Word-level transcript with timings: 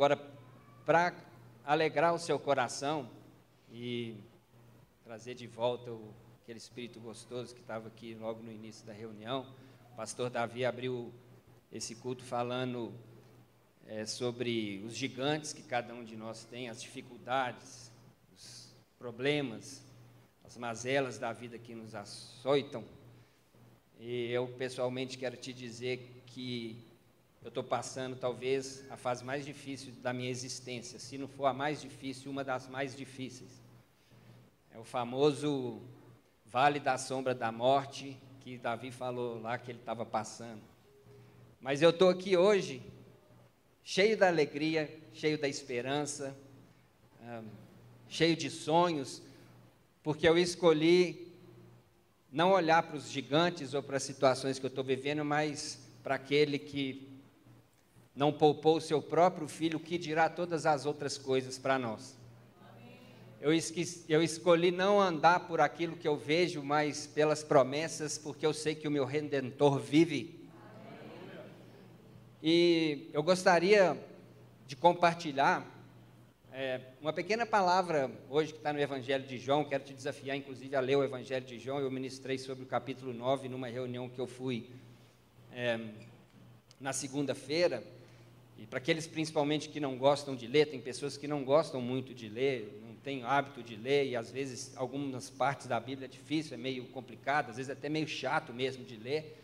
Agora, 0.00 0.16
para 0.86 1.14
alegrar 1.62 2.14
o 2.14 2.18
seu 2.18 2.38
coração 2.38 3.06
e 3.70 4.16
trazer 5.04 5.34
de 5.34 5.46
volta 5.46 5.92
o, 5.92 6.14
aquele 6.42 6.56
espírito 6.56 6.98
gostoso 6.98 7.54
que 7.54 7.60
estava 7.60 7.88
aqui 7.88 8.14
logo 8.14 8.42
no 8.42 8.50
início 8.50 8.86
da 8.86 8.94
reunião, 8.94 9.46
o 9.92 9.96
pastor 9.96 10.30
Davi 10.30 10.64
abriu 10.64 11.12
esse 11.70 11.94
culto 11.96 12.24
falando 12.24 12.94
é, 13.86 14.06
sobre 14.06 14.82
os 14.86 14.96
gigantes 14.96 15.52
que 15.52 15.62
cada 15.62 15.92
um 15.92 16.02
de 16.02 16.16
nós 16.16 16.46
tem, 16.46 16.70
as 16.70 16.80
dificuldades, 16.80 17.92
os 18.34 18.74
problemas, 18.98 19.84
as 20.42 20.56
mazelas 20.56 21.18
da 21.18 21.30
vida 21.30 21.58
que 21.58 21.74
nos 21.74 21.94
açoitam. 21.94 22.82
E 23.98 24.32
eu 24.32 24.48
pessoalmente 24.48 25.18
quero 25.18 25.36
te 25.36 25.52
dizer 25.52 26.22
que 26.24 26.89
eu 27.42 27.48
estou 27.48 27.64
passando 27.64 28.16
talvez 28.16 28.84
a 28.90 28.96
fase 28.96 29.24
mais 29.24 29.46
difícil 29.46 29.92
da 30.02 30.12
minha 30.12 30.28
existência, 30.28 30.98
se 30.98 31.16
não 31.16 31.26
for 31.26 31.46
a 31.46 31.54
mais 31.54 31.80
difícil, 31.80 32.30
uma 32.30 32.44
das 32.44 32.68
mais 32.68 32.94
difíceis. 32.94 33.50
É 34.70 34.78
o 34.78 34.84
famoso 34.84 35.80
vale 36.44 36.78
da 36.78 36.98
sombra 36.98 37.34
da 37.34 37.50
morte 37.50 38.16
que 38.40 38.58
Davi 38.58 38.90
falou 38.90 39.40
lá 39.40 39.56
que 39.56 39.70
ele 39.70 39.78
estava 39.78 40.04
passando. 40.04 40.60
Mas 41.60 41.80
eu 41.80 41.90
estou 41.90 42.10
aqui 42.10 42.36
hoje 42.36 42.82
cheio 43.82 44.16
da 44.16 44.28
alegria, 44.28 44.98
cheio 45.14 45.38
da 45.38 45.48
esperança, 45.48 46.36
cheio 48.08 48.36
de 48.36 48.50
sonhos, 48.50 49.22
porque 50.02 50.28
eu 50.28 50.36
escolhi 50.36 51.32
não 52.30 52.52
olhar 52.52 52.82
para 52.82 52.96
os 52.96 53.10
gigantes 53.10 53.74
ou 53.74 53.82
para 53.82 53.96
as 53.96 54.02
situações 54.02 54.58
que 54.58 54.66
eu 54.66 54.68
estou 54.68 54.84
vivendo, 54.84 55.24
mas 55.24 55.80
para 56.02 56.14
aquele 56.14 56.58
que 56.58 57.09
não 58.14 58.32
poupou 58.32 58.76
o 58.76 58.80
seu 58.80 59.00
próprio 59.00 59.48
filho, 59.48 59.80
que 59.80 59.96
dirá 59.98 60.28
todas 60.28 60.66
as 60.66 60.86
outras 60.86 61.16
coisas 61.16 61.58
para 61.58 61.78
nós. 61.78 62.18
Eu, 63.40 63.54
esqueci, 63.54 64.04
eu, 64.06 64.22
escolhi 64.22 64.70
não 64.70 65.00
andar 65.00 65.46
por 65.46 65.60
aquilo 65.60 65.96
que 65.96 66.06
eu 66.06 66.16
vejo, 66.16 66.62
mas 66.62 67.06
pelas 67.06 67.42
promessas, 67.42 68.18
porque 68.18 68.44
eu 68.44 68.52
sei 68.52 68.74
que 68.74 68.86
o 68.86 68.90
meu 68.90 69.06
redentor 69.06 69.78
vive. 69.78 70.46
E 72.42 73.08
eu 73.14 73.22
gostaria 73.22 73.96
de 74.66 74.76
compartilhar 74.76 75.66
é, 76.52 76.80
uma 77.00 77.12
pequena 77.12 77.46
palavra 77.46 78.10
hoje 78.28 78.52
que 78.52 78.58
está 78.58 78.72
no 78.72 78.80
Evangelho 78.80 79.26
de 79.26 79.38
João. 79.38 79.64
Quero 79.64 79.84
te 79.84 79.94
desafiar, 79.94 80.36
inclusive, 80.36 80.76
a 80.76 80.80
ler 80.80 80.96
o 80.96 81.04
Evangelho 81.04 81.46
de 81.46 81.58
João. 81.58 81.78
Eu 81.78 81.90
ministrei 81.90 82.36
sobre 82.38 82.64
o 82.64 82.66
capítulo 82.66 83.14
9 83.14 83.48
numa 83.48 83.68
reunião 83.68 84.08
que 84.08 84.20
eu 84.20 84.26
fui 84.26 84.68
é, 85.52 85.80
na 86.78 86.92
segunda-feira. 86.92 87.82
E 88.60 88.66
para 88.66 88.76
aqueles 88.76 89.06
principalmente 89.06 89.70
que 89.70 89.80
não 89.80 89.96
gostam 89.96 90.36
de 90.36 90.46
ler, 90.46 90.66
tem 90.66 90.78
pessoas 90.78 91.16
que 91.16 91.26
não 91.26 91.42
gostam 91.42 91.80
muito 91.80 92.12
de 92.12 92.28
ler, 92.28 92.78
não 92.86 92.94
têm 92.94 93.24
hábito 93.24 93.62
de 93.62 93.74
ler, 93.74 94.08
e 94.08 94.14
às 94.14 94.30
vezes 94.30 94.72
algumas 94.76 95.30
partes 95.30 95.66
da 95.66 95.80
Bíblia 95.80 96.04
é 96.04 96.08
difícil, 96.08 96.52
é 96.52 96.58
meio 96.58 96.84
complicado, 96.88 97.48
às 97.48 97.56
vezes 97.56 97.70
é 97.70 97.72
até 97.72 97.88
meio 97.88 98.06
chato 98.06 98.52
mesmo 98.52 98.84
de 98.84 98.98
ler. 98.98 99.34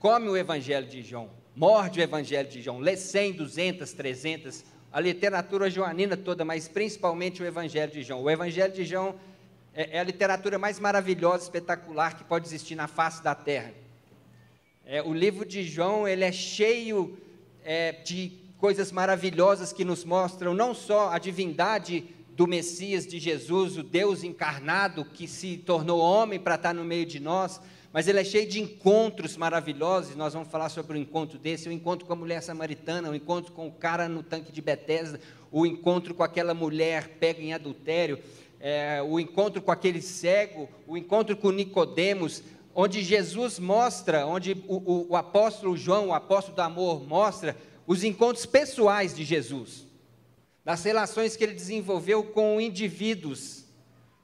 Come 0.00 0.28
o 0.28 0.36
Evangelho 0.36 0.88
de 0.88 1.02
João, 1.02 1.30
morde 1.54 2.00
o 2.00 2.02
Evangelho 2.02 2.48
de 2.48 2.60
João, 2.60 2.80
lê 2.80 2.96
100, 2.96 3.34
200, 3.34 3.92
300, 3.92 4.64
a 4.92 4.98
literatura 4.98 5.70
joanina 5.70 6.16
toda, 6.16 6.44
mas 6.44 6.66
principalmente 6.66 7.40
o 7.40 7.46
Evangelho 7.46 7.92
de 7.92 8.02
João. 8.02 8.24
O 8.24 8.28
Evangelho 8.28 8.72
de 8.72 8.84
João 8.84 9.14
é, 9.72 9.98
é 9.98 10.00
a 10.00 10.04
literatura 10.04 10.58
mais 10.58 10.80
maravilhosa, 10.80 11.44
espetacular 11.44 12.18
que 12.18 12.24
pode 12.24 12.48
existir 12.48 12.74
na 12.74 12.88
face 12.88 13.22
da 13.22 13.36
terra. 13.36 13.72
É, 14.84 15.00
o 15.00 15.14
livro 15.14 15.46
de 15.46 15.62
João 15.62 16.08
ele 16.08 16.24
é 16.24 16.32
cheio 16.32 17.16
é, 17.64 17.92
de 17.92 18.32
coisas 18.58 18.92
maravilhosas 18.92 19.72
que 19.72 19.84
nos 19.84 20.04
mostram 20.04 20.54
não 20.54 20.72
só 20.74 21.10
a 21.10 21.18
divindade 21.18 22.04
do 22.36 22.46
Messias, 22.46 23.06
de 23.06 23.18
Jesus, 23.18 23.76
o 23.76 23.82
Deus 23.82 24.24
encarnado 24.24 25.04
que 25.04 25.28
se 25.28 25.56
tornou 25.58 26.00
homem 26.00 26.40
para 26.40 26.54
estar 26.54 26.72
no 26.72 26.84
meio 26.84 27.04
de 27.04 27.20
nós, 27.20 27.60
mas 27.92 28.08
ele 28.08 28.20
é 28.20 28.24
cheio 28.24 28.48
de 28.48 28.60
encontros 28.60 29.36
maravilhosos, 29.36 30.16
nós 30.16 30.32
vamos 30.32 30.48
falar 30.48 30.70
sobre 30.70 30.96
o 30.96 31.00
encontro 31.00 31.38
desse, 31.38 31.68
o 31.68 31.72
encontro 31.72 32.06
com 32.06 32.12
a 32.14 32.16
mulher 32.16 32.42
samaritana, 32.42 33.10
o 33.10 33.14
encontro 33.14 33.52
com 33.52 33.66
o 33.66 33.72
cara 33.72 34.08
no 34.08 34.22
tanque 34.22 34.50
de 34.50 34.62
Betesda, 34.62 35.20
o 35.50 35.66
encontro 35.66 36.14
com 36.14 36.22
aquela 36.22 36.54
mulher 36.54 37.16
pega 37.20 37.42
em 37.42 37.52
adultério, 37.52 38.18
é, 38.58 39.02
o 39.02 39.20
encontro 39.20 39.60
com 39.60 39.70
aquele 39.70 40.00
cego, 40.00 40.68
o 40.86 40.96
encontro 40.96 41.36
com 41.36 41.50
Nicodemos, 41.50 42.42
onde 42.74 43.02
Jesus 43.02 43.58
mostra, 43.58 44.26
onde 44.26 44.52
o, 44.66 44.76
o, 44.76 45.06
o 45.10 45.16
apóstolo 45.16 45.76
João, 45.76 46.08
o 46.08 46.14
apóstolo 46.14 46.56
do 46.56 46.62
amor, 46.62 47.06
mostra 47.06 47.56
os 47.86 48.04
encontros 48.04 48.46
pessoais 48.46 49.14
de 49.14 49.24
Jesus, 49.24 49.86
das 50.64 50.84
relações 50.84 51.36
que 51.36 51.44
ele 51.44 51.54
desenvolveu 51.54 52.22
com 52.22 52.60
indivíduos, 52.60 53.64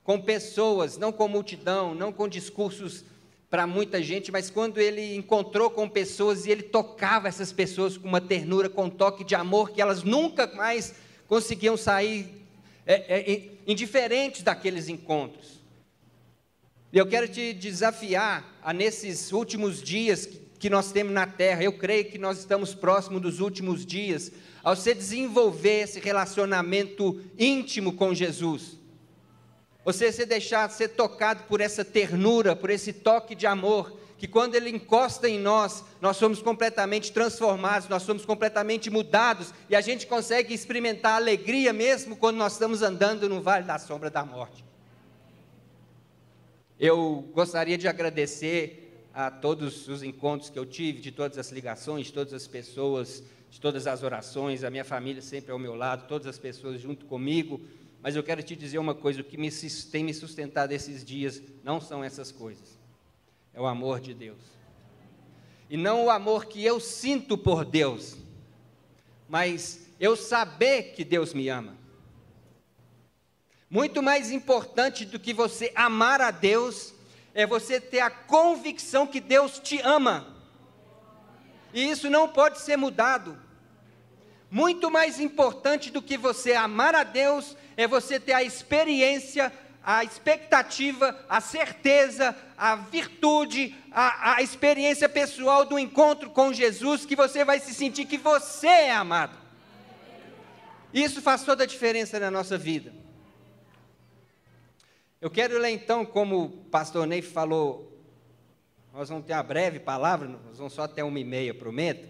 com 0.04 0.20
pessoas, 0.20 0.96
não 0.96 1.12
com 1.12 1.28
multidão, 1.28 1.94
não 1.94 2.12
com 2.12 2.28
discursos 2.28 3.04
para 3.50 3.66
muita 3.66 4.02
gente, 4.02 4.30
mas 4.30 4.50
quando 4.50 4.78
ele 4.78 5.16
encontrou 5.16 5.70
com 5.70 5.88
pessoas 5.88 6.44
e 6.44 6.50
ele 6.50 6.62
tocava 6.62 7.28
essas 7.28 7.52
pessoas 7.52 7.96
com 7.96 8.06
uma 8.06 8.20
ternura, 8.20 8.68
com 8.68 8.84
um 8.84 8.90
toque 8.90 9.24
de 9.24 9.34
amor, 9.34 9.70
que 9.70 9.80
elas 9.80 10.02
nunca 10.02 10.46
mais 10.54 10.94
conseguiam 11.26 11.76
sair 11.76 12.46
é, 12.86 13.32
é, 13.32 13.48
indiferentes 13.66 14.42
daqueles 14.42 14.88
encontros. 14.88 15.57
E 16.92 16.98
eu 16.98 17.06
quero 17.06 17.28
te 17.28 17.52
desafiar 17.52 18.58
a 18.62 18.72
nesses 18.72 19.32
últimos 19.32 19.82
dias 19.82 20.28
que, 20.58 20.70
nós 20.70 20.90
temos 20.90 21.12
na 21.12 21.26
terra, 21.26 21.62
eu 21.62 21.72
creio 21.72 22.06
que 22.06 22.18
nós 22.18 22.38
estamos 22.38 22.74
próximos 22.74 23.22
dos 23.22 23.40
últimos 23.40 23.86
dias, 23.86 24.32
ao 24.62 24.74
você 24.74 24.94
desenvolver 24.94 25.82
esse 25.82 26.00
relacionamento 26.00 27.20
íntimo 27.38 27.92
com 27.92 28.14
Jesus 28.14 28.78
você 29.88 30.12
se 30.12 30.26
deixar 30.26 30.68
ser 30.68 30.88
tocado 30.88 31.44
por 31.44 31.62
essa 31.62 31.82
ternura, 31.82 32.54
por 32.54 32.68
esse 32.68 32.92
toque 32.92 33.34
de 33.34 33.46
amor, 33.46 33.98
que 34.18 34.28
quando 34.28 34.54
ele 34.54 34.68
encosta 34.68 35.26
em 35.26 35.38
nós, 35.38 35.82
nós 35.98 36.18
somos 36.18 36.42
completamente 36.42 37.10
transformados, 37.10 37.88
nós 37.88 38.02
somos 38.02 38.26
completamente 38.26 38.90
mudados 38.90 39.54
e 39.66 39.74
a 39.74 39.80
gente 39.80 40.06
consegue 40.06 40.52
experimentar 40.52 41.14
alegria 41.14 41.72
mesmo 41.72 42.16
quando 42.16 42.36
nós 42.36 42.52
estamos 42.52 42.82
andando 42.82 43.30
no 43.30 43.40
vale 43.40 43.64
da 43.64 43.78
sombra 43.78 44.10
da 44.10 44.22
morte. 44.26 44.67
Eu 46.78 47.28
gostaria 47.32 47.76
de 47.76 47.88
agradecer 47.88 49.08
a 49.12 49.30
todos 49.30 49.88
os 49.88 50.02
encontros 50.02 50.50
que 50.50 50.58
eu 50.58 50.66
tive, 50.66 51.00
de 51.00 51.10
todas 51.10 51.38
as 51.38 51.50
ligações, 51.50 52.06
de 52.06 52.12
todas 52.12 52.32
as 52.32 52.46
pessoas, 52.46 53.22
de 53.50 53.60
todas 53.60 53.86
as 53.86 54.02
orações, 54.02 54.62
a 54.62 54.70
minha 54.70 54.84
família 54.84 55.22
sempre 55.22 55.50
ao 55.50 55.58
meu 55.58 55.74
lado, 55.74 56.06
todas 56.06 56.26
as 56.26 56.38
pessoas 56.38 56.80
junto 56.80 57.06
comigo 57.06 57.60
mas 58.02 58.14
eu 58.14 58.22
quero 58.22 58.42
te 58.42 58.54
dizer 58.54 58.78
uma 58.78 58.94
coisa: 58.94 59.20
o 59.20 59.24
que 59.24 59.36
me, 59.36 59.50
tem 59.90 60.04
me 60.04 60.14
sustentado 60.14 60.72
esses 60.72 61.04
dias 61.04 61.42
não 61.64 61.80
são 61.80 62.02
essas 62.02 62.30
coisas, 62.30 62.78
é 63.52 63.60
o 63.60 63.66
amor 63.66 64.00
de 64.00 64.14
Deus. 64.14 64.38
E 65.68 65.76
não 65.76 66.06
o 66.06 66.10
amor 66.10 66.46
que 66.46 66.64
eu 66.64 66.80
sinto 66.80 67.36
por 67.36 67.64
Deus, 67.64 68.16
mas 69.28 69.86
eu 70.00 70.16
saber 70.16 70.94
que 70.94 71.04
Deus 71.04 71.34
me 71.34 71.48
ama. 71.48 71.76
Muito 73.70 74.02
mais 74.02 74.30
importante 74.30 75.04
do 75.04 75.18
que 75.18 75.34
você 75.34 75.70
amar 75.74 76.22
a 76.22 76.30
Deus, 76.30 76.94
é 77.34 77.46
você 77.46 77.80
ter 77.80 78.00
a 78.00 78.10
convicção 78.10 79.06
que 79.06 79.20
Deus 79.20 79.58
te 79.58 79.80
ama. 79.82 80.26
E 81.74 81.90
isso 81.90 82.08
não 82.08 82.28
pode 82.28 82.60
ser 82.60 82.76
mudado. 82.76 83.38
Muito 84.50 84.90
mais 84.90 85.20
importante 85.20 85.90
do 85.90 86.00
que 86.00 86.16
você 86.16 86.54
amar 86.54 86.94
a 86.94 87.04
Deus 87.04 87.54
é 87.76 87.86
você 87.86 88.18
ter 88.18 88.32
a 88.32 88.42
experiência, 88.42 89.52
a 89.84 90.02
expectativa, 90.02 91.18
a 91.28 91.40
certeza, 91.40 92.34
a 92.56 92.74
virtude, 92.74 93.74
a, 93.92 94.36
a 94.36 94.42
experiência 94.42 95.08
pessoal 95.08 95.66
do 95.66 95.78
encontro 95.78 96.30
com 96.30 96.52
Jesus, 96.52 97.04
que 97.04 97.14
você 97.14 97.44
vai 97.44 97.60
se 97.60 97.74
sentir 97.74 98.06
que 98.06 98.16
você 98.16 98.66
é 98.66 98.92
amado. 98.92 99.36
Isso 100.92 101.20
faz 101.20 101.42
toda 101.42 101.64
a 101.64 101.66
diferença 101.66 102.18
na 102.18 102.30
nossa 102.30 102.56
vida. 102.56 102.92
Eu 105.20 105.28
quero 105.28 105.58
ler 105.58 105.70
então, 105.70 106.06
como 106.06 106.44
o 106.44 106.48
pastor 106.48 107.04
Ney 107.04 107.22
falou, 107.22 107.92
nós 108.92 109.08
vamos 109.08 109.26
ter 109.26 109.32
uma 109.32 109.42
breve 109.42 109.80
palavra, 109.80 110.28
nós 110.28 110.58
vamos 110.58 110.72
só 110.72 110.82
até 110.82 111.02
uma 111.02 111.18
e 111.18 111.24
meia, 111.24 111.52
prometo. 111.52 112.08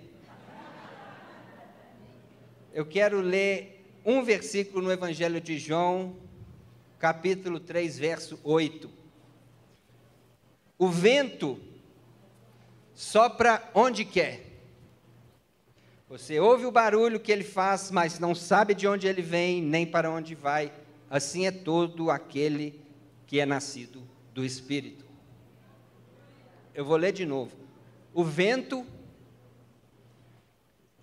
Eu 2.71 2.85
quero 2.85 3.23
ler 3.23 3.99
um 4.05 4.23
versículo 4.23 4.83
no 4.83 4.93
Evangelho 4.93 5.41
de 5.41 5.59
João, 5.59 6.17
capítulo 6.99 7.59
3, 7.59 7.99
verso 7.99 8.39
8. 8.45 8.91
O 10.79 10.91
vento 10.91 11.59
sopra 12.95 13.71
onde 13.73 14.05
quer. 14.05 14.45
Você 16.11 16.39
ouve 16.39 16.67
o 16.67 16.71
barulho 16.71 17.19
que 17.19 17.33
ele 17.33 17.43
faz, 17.43 17.91
mas 17.91 18.19
não 18.19 18.35
sabe 18.35 18.75
de 18.75 18.87
onde 18.87 19.07
ele 19.07 19.23
vem, 19.23 19.63
nem 19.63 19.87
para 19.87 20.11
onde 20.11 20.35
vai. 20.35 20.71
Assim 21.09 21.47
é 21.47 21.51
todo 21.51 22.11
aquele 22.11 22.87
que 23.29 23.39
é 23.39 23.47
nascido 23.47 24.03
do 24.33 24.43
Espírito. 24.43 25.05
Eu 26.75 26.85
vou 26.85 26.97
ler 26.97 27.13
de 27.13 27.27
novo. 27.27 27.55
O 28.15 28.25
vento, 28.25 28.87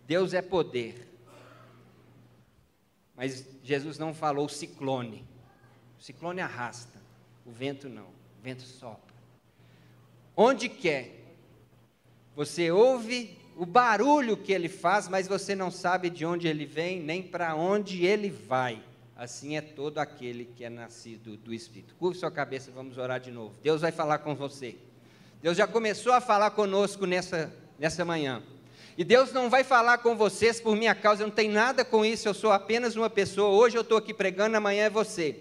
Deus 0.07 0.33
é 0.33 0.42
poder. 0.42 1.07
Mas 3.16 3.48
Jesus 3.63 4.00
não 4.00 4.12
falou 4.12 4.50
ciclone. 4.50 5.24
O 6.00 6.04
ciclone 6.04 6.42
arrasta, 6.42 7.00
o 7.45 7.51
vento 7.51 7.88
não, 7.88 8.07
o 8.07 8.42
vento 8.42 8.63
sopra. 8.63 9.13
Onde 10.36 10.68
quer, 10.68 11.24
você 12.36 12.72
ouve 12.72 13.38
o 13.56 13.68
barulho 13.68 14.36
que 14.36 14.51
ele 14.51 14.68
faz, 14.68 15.07
mas 15.07 15.27
você 15.27 15.54
não 15.54 15.69
sabe 15.69 16.10
de 16.10 16.25
onde 16.25 16.48
ele 16.48 16.66
vem, 16.66 17.00
nem 17.00 17.22
para 17.22 17.56
onde 17.56 18.04
ele 18.04 18.31
vai. 18.31 18.83
Assim 19.16 19.56
é 19.56 19.62
todo 19.62 20.00
aquele 20.00 20.44
que 20.44 20.66
é 20.66 20.70
nascido 20.70 21.38
do 21.38 21.54
Espírito. 21.54 21.96
Curve 21.96 22.20
sua 22.20 22.30
cabeça, 22.30 22.70
vamos 22.70 22.98
orar 22.98 23.20
de 23.20 23.32
novo. 23.32 23.56
Deus 23.64 23.80
vai 23.82 23.92
falar 23.92 24.18
com 24.18 24.36
você. 24.36 24.76
Deus 25.42 25.56
já 25.56 25.66
começou 25.66 26.12
a 26.12 26.20
falar 26.20 26.52
conosco 26.52 27.06
nessa, 27.06 27.54
nessa 27.80 28.04
manhã. 28.04 28.44
E 28.98 29.04
Deus 29.06 29.32
não 29.32 29.50
vai 29.50 29.64
falar 29.64 30.00
com 30.00 30.18
vocês 30.18 30.60
por 30.60 30.76
minha 30.76 30.94
causa, 30.94 31.24
eu 31.24 31.28
não 31.28 31.34
tenho 31.34 31.54
nada 31.54 31.86
com 31.86 32.04
isso, 32.06 32.28
eu 32.28 32.34
sou 32.34 32.52
apenas 32.52 32.96
uma 32.96 33.10
pessoa. 33.10 33.50
Hoje 33.50 33.78
eu 33.78 33.82
estou 33.82 33.98
aqui 33.98 34.14
pregando, 34.14 34.58
amanhã 34.58 34.86
é 34.86 34.90
você. 34.90 35.38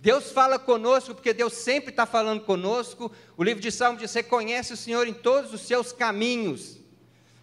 Deus 0.00 0.30
fala 0.30 0.58
conosco 0.58 1.14
porque 1.14 1.34
Deus 1.34 1.54
sempre 1.54 1.90
está 1.90 2.06
falando 2.06 2.42
conosco. 2.42 3.10
O 3.36 3.42
livro 3.42 3.60
de 3.60 3.72
Salmos 3.72 4.00
diz: 4.00 4.12
Você 4.12 4.22
conhece 4.22 4.72
o 4.72 4.76
Senhor 4.76 5.08
em 5.08 5.12
todos 5.12 5.52
os 5.52 5.62
seus 5.62 5.92
caminhos. 5.92 6.77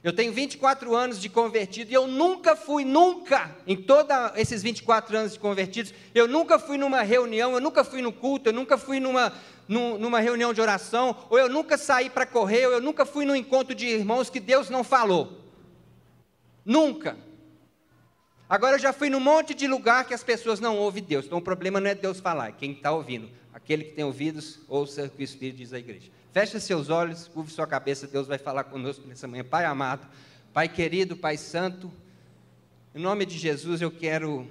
Eu 0.06 0.14
tenho 0.14 0.32
24 0.32 0.96
anos 0.96 1.20
de 1.20 1.28
convertido 1.28 1.90
e 1.90 1.96
eu 1.96 2.06
nunca 2.06 2.56
fui, 2.56 2.86
nunca, 2.86 3.50
em 3.66 3.76
todos 3.76 4.16
esses 4.36 4.62
24 4.62 5.18
anos 5.18 5.34
de 5.34 5.40
convertidos, 5.40 5.96
eu 6.14 6.28
nunca 6.28 6.60
fui 6.60 6.78
numa 6.78 7.02
reunião, 7.02 7.54
eu 7.54 7.60
nunca 7.60 7.84
fui 7.84 8.04
no 8.04 8.14
culto, 8.14 8.50
eu 8.50 8.54
nunca 8.54 8.78
fui 8.78 9.00
numa, 9.00 9.34
numa 9.68 10.20
reunião 10.20 10.54
de 10.54 10.62
oração, 10.62 11.18
ou 11.28 11.40
eu 11.40 11.50
nunca 11.50 11.76
saí 11.76 12.08
para 12.08 12.24
correr, 12.24 12.68
ou 12.68 12.74
eu 12.74 12.82
nunca 12.82 13.04
fui 13.04 13.26
num 13.26 13.36
encontro 13.36 13.74
de 13.74 13.88
irmãos 13.88 14.30
que 14.30 14.40
Deus 14.40 14.70
não 14.70 14.84
falou. 14.84 15.42
Nunca. 16.64 17.18
Agora 18.48 18.76
eu 18.76 18.80
já 18.80 18.94
fui 18.94 19.10
num 19.10 19.20
monte 19.20 19.56
de 19.56 19.66
lugar 19.66 20.06
que 20.06 20.14
as 20.14 20.24
pessoas 20.24 20.60
não 20.60 20.78
ouvem 20.78 21.02
Deus. 21.02 21.26
Então 21.26 21.40
o 21.40 21.42
problema 21.42 21.80
não 21.80 21.90
é 21.90 21.96
Deus 21.96 22.20
falar, 22.20 22.50
é 22.50 22.52
quem 22.52 22.74
está 22.74 22.92
ouvindo. 22.92 23.28
Aquele 23.56 23.86
que 23.86 23.94
tem 23.94 24.04
ouvidos, 24.04 24.60
ouça 24.68 25.06
o 25.06 25.10
que 25.10 25.22
o 25.22 25.24
Espírito 25.24 25.60
diz 25.60 25.72
à 25.72 25.80
igreja. 25.80 26.12
Feche 26.34 26.60
seus 26.60 26.90
olhos, 26.90 27.30
curve 27.30 27.50
sua 27.50 27.66
cabeça, 27.66 28.06
Deus 28.06 28.28
vai 28.28 28.38
falar 28.38 28.66
conosco 28.66 29.08
nessa 29.08 29.30
manhã. 29.30 29.46
Pai 29.46 29.64
amado, 29.64 30.06
Pai 30.54 30.68
querido, 30.68 31.16
Pai 31.16 31.38
santo, 31.38 31.90
em 32.94 33.00
nome 33.00 33.26
de 33.26 33.38
Jesus 33.38 33.82
eu 33.82 33.90
quero 33.90 34.46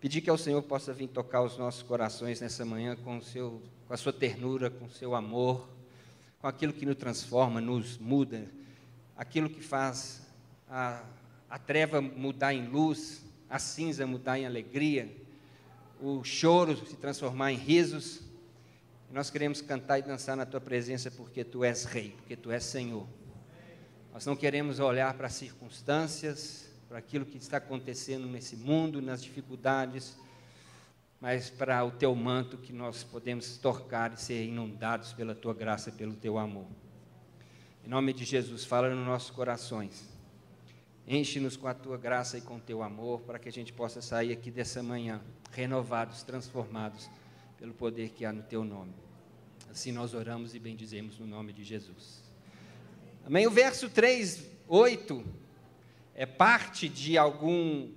pedir 0.00 0.20
que 0.20 0.28
o 0.28 0.36
Senhor 0.36 0.60
possa 0.62 0.92
vir 0.92 1.06
tocar 1.06 1.42
os 1.42 1.56
nossos 1.56 1.84
corações 1.84 2.40
nessa 2.40 2.64
manhã 2.64 2.96
com, 2.96 3.22
seu, 3.22 3.62
com 3.86 3.94
a 3.94 3.96
sua 3.96 4.12
ternura, 4.12 4.68
com 4.68 4.86
o 4.86 4.90
seu 4.90 5.14
amor, 5.14 5.68
com 6.40 6.48
aquilo 6.48 6.72
que 6.72 6.84
nos 6.84 6.96
transforma, 6.96 7.60
nos 7.60 7.98
muda, 7.98 8.50
aquilo 9.16 9.48
que 9.48 9.62
faz 9.62 10.26
a, 10.68 11.04
a 11.48 11.56
treva 11.56 12.00
mudar 12.00 12.52
em 12.52 12.66
luz, 12.66 13.24
a 13.48 13.60
cinza 13.60 14.04
mudar 14.08 14.40
em 14.40 14.44
alegria, 14.44 15.08
o 16.04 16.22
choro 16.22 16.76
se 16.76 16.96
transformar 16.96 17.50
em 17.50 17.56
risos. 17.56 18.20
Nós 19.10 19.30
queremos 19.30 19.62
cantar 19.62 19.98
e 19.98 20.02
dançar 20.02 20.36
na 20.36 20.44
tua 20.44 20.60
presença 20.60 21.10
porque 21.10 21.42
tu 21.42 21.64
és 21.64 21.84
rei, 21.84 22.10
porque 22.10 22.36
tu 22.36 22.50
és 22.50 22.62
Senhor. 22.62 23.06
Nós 24.12 24.26
não 24.26 24.36
queremos 24.36 24.80
olhar 24.80 25.14
para 25.14 25.28
as 25.28 25.32
circunstâncias, 25.32 26.68
para 26.88 26.98
aquilo 26.98 27.24
que 27.24 27.38
está 27.38 27.56
acontecendo 27.56 28.26
nesse 28.26 28.54
mundo, 28.54 29.00
nas 29.00 29.22
dificuldades, 29.22 30.16
mas 31.20 31.48
para 31.48 31.82
o 31.82 31.90
teu 31.90 32.14
manto 32.14 32.58
que 32.58 32.72
nós 32.72 33.02
podemos 33.02 33.56
tocar 33.56 34.12
e 34.12 34.20
ser 34.20 34.44
inundados 34.44 35.14
pela 35.14 35.34
tua 35.34 35.54
graça, 35.54 35.90
pelo 35.90 36.14
teu 36.14 36.36
amor. 36.36 36.66
Em 37.82 37.88
nome 37.88 38.12
de 38.12 38.24
Jesus, 38.24 38.64
fala 38.64 38.94
nos 38.94 39.06
nossos 39.06 39.30
corações. 39.30 40.13
Enche-nos 41.06 41.56
com 41.56 41.68
a 41.68 41.74
tua 41.74 41.98
graça 41.98 42.38
e 42.38 42.40
com 42.40 42.56
o 42.56 42.60
teu 42.60 42.82
amor, 42.82 43.20
para 43.20 43.38
que 43.38 43.48
a 43.48 43.52
gente 43.52 43.72
possa 43.72 44.00
sair 44.00 44.32
aqui 44.32 44.50
dessa 44.50 44.82
manhã 44.82 45.20
renovados, 45.52 46.22
transformados 46.22 47.10
pelo 47.58 47.74
poder 47.74 48.10
que 48.10 48.24
há 48.24 48.32
no 48.32 48.42
teu 48.42 48.64
nome. 48.64 48.94
Assim 49.70 49.92
nós 49.92 50.14
oramos 50.14 50.54
e 50.54 50.58
bendizemos 50.58 51.18
no 51.18 51.26
nome 51.26 51.52
de 51.52 51.62
Jesus. 51.62 52.22
Amém. 53.26 53.46
O 53.46 53.50
verso 53.50 53.90
3, 53.90 54.46
8 54.66 55.24
é 56.14 56.24
parte 56.24 56.88
de 56.88 57.18
algum 57.18 57.90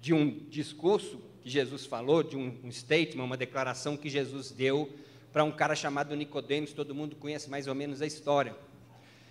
de 0.00 0.12
um 0.12 0.30
discurso 0.48 1.22
que 1.42 1.48
Jesus 1.48 1.86
falou, 1.86 2.24
de 2.24 2.36
um, 2.36 2.58
um 2.64 2.72
statement, 2.72 3.22
uma 3.22 3.36
declaração 3.36 3.96
que 3.96 4.08
Jesus 4.08 4.50
deu 4.50 4.92
para 5.32 5.44
um 5.44 5.52
cara 5.52 5.74
chamado 5.76 6.14
Nicodemos, 6.16 6.72
todo 6.72 6.94
mundo 6.94 7.16
conhece 7.16 7.48
mais 7.48 7.66
ou 7.66 7.74
menos 7.74 8.02
a 8.02 8.06
história. 8.06 8.56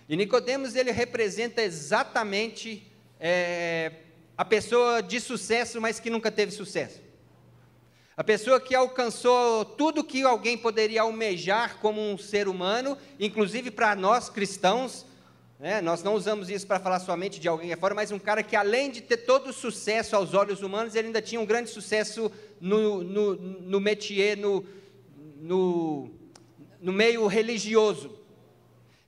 E 0.08 0.16
Nicodemos 0.16 0.74
ele 0.74 0.90
representa 0.90 1.62
exatamente 1.62 2.91
é, 3.24 3.92
a 4.36 4.44
pessoa 4.44 5.00
de 5.00 5.20
sucesso, 5.20 5.80
mas 5.80 6.00
que 6.00 6.10
nunca 6.10 6.28
teve 6.28 6.50
sucesso. 6.50 7.00
A 8.16 8.24
pessoa 8.24 8.60
que 8.60 8.74
alcançou 8.74 9.64
tudo 9.64 10.02
que 10.02 10.24
alguém 10.24 10.58
poderia 10.58 11.02
almejar 11.02 11.78
como 11.78 12.00
um 12.00 12.18
ser 12.18 12.48
humano, 12.48 12.98
inclusive 13.20 13.70
para 13.70 13.94
nós 13.94 14.28
cristãos, 14.28 15.06
né? 15.60 15.80
nós 15.80 16.02
não 16.02 16.14
usamos 16.14 16.50
isso 16.50 16.66
para 16.66 16.80
falar 16.80 16.98
somente 16.98 17.38
de 17.38 17.46
alguém 17.46 17.74
fora, 17.76 17.94
mas 17.94 18.10
um 18.10 18.18
cara 18.18 18.42
que 18.42 18.56
além 18.56 18.90
de 18.90 19.00
ter 19.00 19.18
todo 19.18 19.50
o 19.50 19.52
sucesso 19.52 20.16
aos 20.16 20.34
olhos 20.34 20.60
humanos, 20.60 20.96
ele 20.96 21.06
ainda 21.06 21.22
tinha 21.22 21.40
um 21.40 21.46
grande 21.46 21.70
sucesso 21.70 22.30
no, 22.60 23.04
no, 23.04 23.34
no 23.36 23.80
métier, 23.80 24.36
no, 24.36 24.66
no, 25.40 26.10
no 26.80 26.92
meio 26.92 27.24
religioso. 27.28 28.18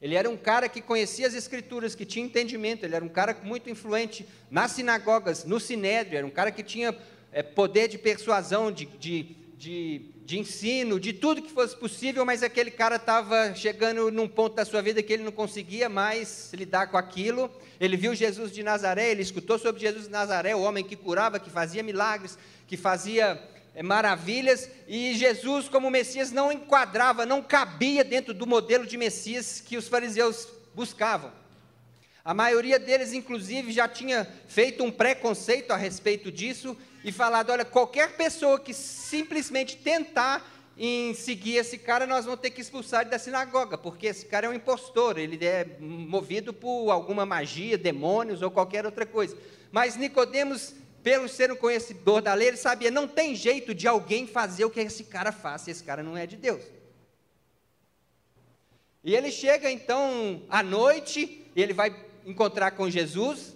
Ele 0.04 0.16
era 0.16 0.28
um 0.28 0.36
cara 0.36 0.68
que 0.68 0.82
conhecia 0.82 1.26
as 1.26 1.32
escrituras, 1.32 1.94
que 1.94 2.04
tinha 2.04 2.26
entendimento, 2.26 2.84
ele 2.84 2.94
era 2.94 3.02
um 3.02 3.08
cara 3.08 3.34
muito 3.42 3.70
influente 3.70 4.28
nas 4.50 4.72
sinagogas, 4.72 5.46
no 5.46 5.58
sinédrio, 5.58 6.18
era 6.18 6.26
um 6.26 6.30
cara 6.30 6.50
que 6.50 6.62
tinha 6.62 6.94
é, 7.32 7.42
poder 7.42 7.88
de 7.88 7.96
persuasão, 7.96 8.70
de, 8.70 8.84
de, 8.84 9.34
de, 9.56 10.02
de, 10.26 10.38
ensino, 10.38 11.00
de 11.00 11.14
tudo 11.14 11.40
que 11.40 11.50
fosse 11.50 11.74
possível, 11.74 12.22
mas 12.22 12.42
aquele 12.42 12.70
cara 12.70 12.96
estava 12.96 13.54
chegando 13.54 14.10
num 14.10 14.28
ponto 14.28 14.54
da 14.54 14.66
sua 14.66 14.82
vida 14.82 15.02
que 15.02 15.10
ele 15.10 15.22
não 15.22 15.32
conseguia 15.32 15.88
mais 15.88 16.52
lidar 16.52 16.88
com 16.88 16.98
aquilo. 16.98 17.50
Ele 17.80 17.96
viu 17.96 18.14
Jesus 18.14 18.52
de 18.52 18.62
Nazaré, 18.62 19.10
ele 19.10 19.22
escutou 19.22 19.58
sobre 19.58 19.80
Jesus 19.80 20.04
de 20.04 20.10
Nazaré, 20.10 20.54
o 20.54 20.60
homem 20.60 20.84
que 20.84 20.96
curava, 20.96 21.40
que 21.40 21.48
fazia 21.48 21.82
milagres, 21.82 22.36
que 22.68 22.76
fazia 22.76 23.40
maravilhas, 23.82 24.70
e 24.86 25.14
Jesus, 25.14 25.68
como 25.68 25.90
Messias, 25.90 26.30
não 26.30 26.52
enquadrava, 26.52 27.26
não 27.26 27.42
cabia 27.42 28.04
dentro 28.04 28.32
do 28.32 28.46
modelo 28.46 28.86
de 28.86 28.96
Messias 28.96 29.60
que 29.60 29.76
os 29.76 29.88
fariseus 29.88 30.48
buscavam. 30.74 31.32
A 32.24 32.32
maioria 32.32 32.78
deles, 32.78 33.12
inclusive, 33.12 33.72
já 33.72 33.86
tinha 33.86 34.26
feito 34.48 34.82
um 34.82 34.90
preconceito 34.90 35.72
a 35.72 35.76
respeito 35.76 36.32
disso 36.32 36.76
e 37.04 37.12
falado: 37.12 37.50
olha, 37.50 37.64
qualquer 37.64 38.16
pessoa 38.16 38.58
que 38.58 38.72
simplesmente 38.72 39.76
tentar 39.76 40.50
em 40.76 41.14
seguir 41.14 41.56
esse 41.56 41.78
cara, 41.78 42.06
nós 42.06 42.24
vamos 42.24 42.40
ter 42.40 42.50
que 42.50 42.60
expulsar 42.60 43.02
ele 43.02 43.10
da 43.10 43.18
sinagoga, 43.18 43.78
porque 43.78 44.06
esse 44.06 44.26
cara 44.26 44.46
é 44.46 44.50
um 44.50 44.54
impostor, 44.54 45.18
ele 45.18 45.44
é 45.44 45.66
movido 45.78 46.52
por 46.52 46.90
alguma 46.90 47.24
magia, 47.24 47.78
demônios 47.78 48.42
ou 48.42 48.50
qualquer 48.50 48.84
outra 48.84 49.06
coisa. 49.06 49.36
Mas 49.70 49.96
Nicodemos 49.96 50.74
pelo 51.04 51.28
ser 51.28 51.52
um 51.52 51.56
conhecedor 51.56 52.22
da 52.22 52.32
lei, 52.32 52.48
ele 52.48 52.56
sabia, 52.56 52.90
não 52.90 53.06
tem 53.06 53.36
jeito 53.36 53.74
de 53.74 53.86
alguém 53.86 54.26
fazer 54.26 54.64
o 54.64 54.70
que 54.70 54.80
esse 54.80 55.04
cara 55.04 55.30
faz, 55.30 55.68
esse 55.68 55.84
cara 55.84 56.02
não 56.02 56.16
é 56.16 56.26
de 56.26 56.34
Deus. 56.34 56.64
E 59.04 59.14
ele 59.14 59.30
chega 59.30 59.70
então 59.70 60.42
à 60.48 60.62
noite, 60.62 61.46
e 61.54 61.60
ele 61.60 61.74
vai 61.74 61.94
encontrar 62.24 62.70
com 62.70 62.88
Jesus. 62.88 63.54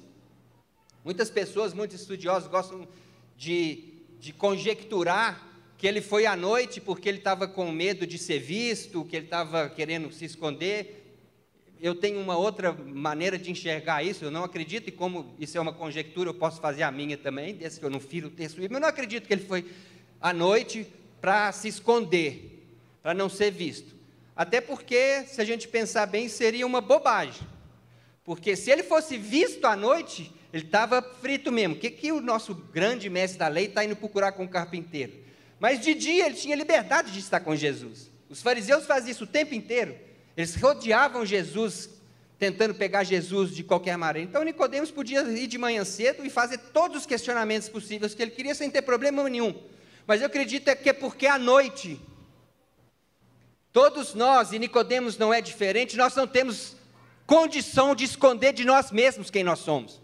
Muitas 1.03 1.31
pessoas, 1.31 1.73
muitos 1.73 1.99
estudiosos 1.99 2.51
gostam 2.51 2.87
de, 3.35 3.95
de 4.21 4.31
conjecturar 4.31 5.49
que 5.79 5.87
ele 5.87 6.03
foi 6.03 6.27
à 6.27 6.37
noite 6.37 6.83
porque 6.83 7.09
ele 7.09 7.19
estava 7.19 7.49
com 7.49 7.73
medo 7.73 8.07
de 8.07 8.19
ser 8.19 8.41
visto, 8.41 9.07
que 9.07 9.17
ele 9.17 9.25
estava 9.25 9.71
querendo 9.71 10.13
se 10.13 10.27
esconder 10.27 11.08
eu 11.81 11.95
tenho 11.95 12.21
uma 12.21 12.37
outra 12.37 12.73
maneira 12.73 13.39
de 13.39 13.51
enxergar 13.51 14.03
isso, 14.03 14.25
eu 14.25 14.31
não 14.31 14.45
acredito, 14.45 14.89
e 14.89 14.93
como 14.93 15.35
isso 15.39 15.57
é 15.57 15.61
uma 15.61 15.73
conjectura, 15.73 16.31
eu 16.31 16.35
posso 16.35 16.61
fazer 16.61 16.83
a 16.83 16.91
minha 16.91 17.17
também, 17.17 17.55
desde 17.55 17.79
que 17.79 17.87
eu 17.87 17.91
não 17.91 18.01
firo 18.01 18.29
o 18.29 18.31
texto, 18.31 18.61
eu 18.61 18.81
não 18.81 18.89
acredito 18.89 19.27
que 19.27 19.33
ele 19.33 19.45
foi 19.45 19.65
à 20.21 20.33
noite 20.33 20.87
para 21.21 21.53
se 21.53 21.69
esconder, 21.69 22.67
para 23.03 23.15
não 23.15 23.29
ser 23.29 23.51
visto. 23.51 23.97
Até 24.35 24.61
porque, 24.61 25.25
se 25.27 25.41
a 25.41 25.45
gente 25.45 25.67
pensar 25.67 26.07
bem, 26.07 26.29
seria 26.29 26.67
uma 26.67 26.81
bobagem. 26.81 27.47
Porque 28.25 28.55
se 28.55 28.71
ele 28.71 28.83
fosse 28.83 29.17
visto 29.17 29.65
à 29.65 29.75
noite, 29.75 30.33
ele 30.53 30.65
estava 30.65 31.03
frito 31.03 31.51
mesmo. 31.51 31.75
O 31.75 31.79
que, 31.79 31.91
que 31.91 32.13
o 32.13 32.21
nosso 32.21 32.55
grande 32.55 33.11
mestre 33.11 33.39
da 33.39 33.49
lei 33.49 33.67
está 33.67 33.85
indo 33.85 33.97
procurar 33.97 34.33
com 34.33 34.45
o 34.45 34.49
carpinteiro? 34.49 35.13
Mas 35.59 35.81
de 35.81 35.95
dia 35.95 36.27
ele 36.27 36.35
tinha 36.35 36.55
liberdade 36.55 37.13
de 37.13 37.19
estar 37.19 37.41
com 37.41 37.57
Jesus. 37.57 38.11
Os 38.29 38.43
fariseus 38.43 38.87
faziam 38.87 39.11
isso 39.11 39.25
o 39.25 39.27
tempo 39.27 39.55
inteiro. 39.55 39.97
Eles 40.39 40.55
rodeavam 40.55 41.27
Jesus, 41.27 41.91
tentando 42.39 42.73
pegar 42.73 43.03
Jesus 43.03 43.53
de 43.53 43.65
qualquer 43.65 43.99
maneira. 43.99 44.29
Então 44.29 44.45
Nicodemos 44.45 44.89
podia 44.89 45.23
ir 45.23 45.49
de 45.49 45.59
manhã 45.59 45.85
cedo 45.85 46.25
e 46.25 46.31
fazer 46.31 46.59
todos 46.73 46.99
os 46.99 47.07
questionamentos 47.07 47.69
possíveis 47.69 48.15
que 48.15 48.23
ele 48.23 48.31
queria 48.31 48.55
sem 48.55 48.71
ter 48.71 48.83
problema 48.83 49.29
nenhum. 49.29 49.53
Mas 50.07 50.21
eu 50.21 50.29
acredito 50.29 50.73
que 50.77 50.91
é 50.91 50.93
porque 50.93 51.27
à 51.27 51.37
noite 51.37 52.01
todos 53.73 54.15
nós, 54.15 54.53
e 54.53 54.61
Nicodemos 54.61 55.19
não 55.19 55.35
é 55.35 55.41
diferente, 55.41 55.97
nós 55.97 56.15
não 56.15 56.25
temos 56.25 56.77
condição 57.27 57.93
de 57.93 58.05
esconder 58.05 58.53
de 58.53 58.65
nós 58.65 58.93
mesmos 58.93 59.31
quem 59.31 59.43
nós 59.43 59.59
somos. 59.59 60.01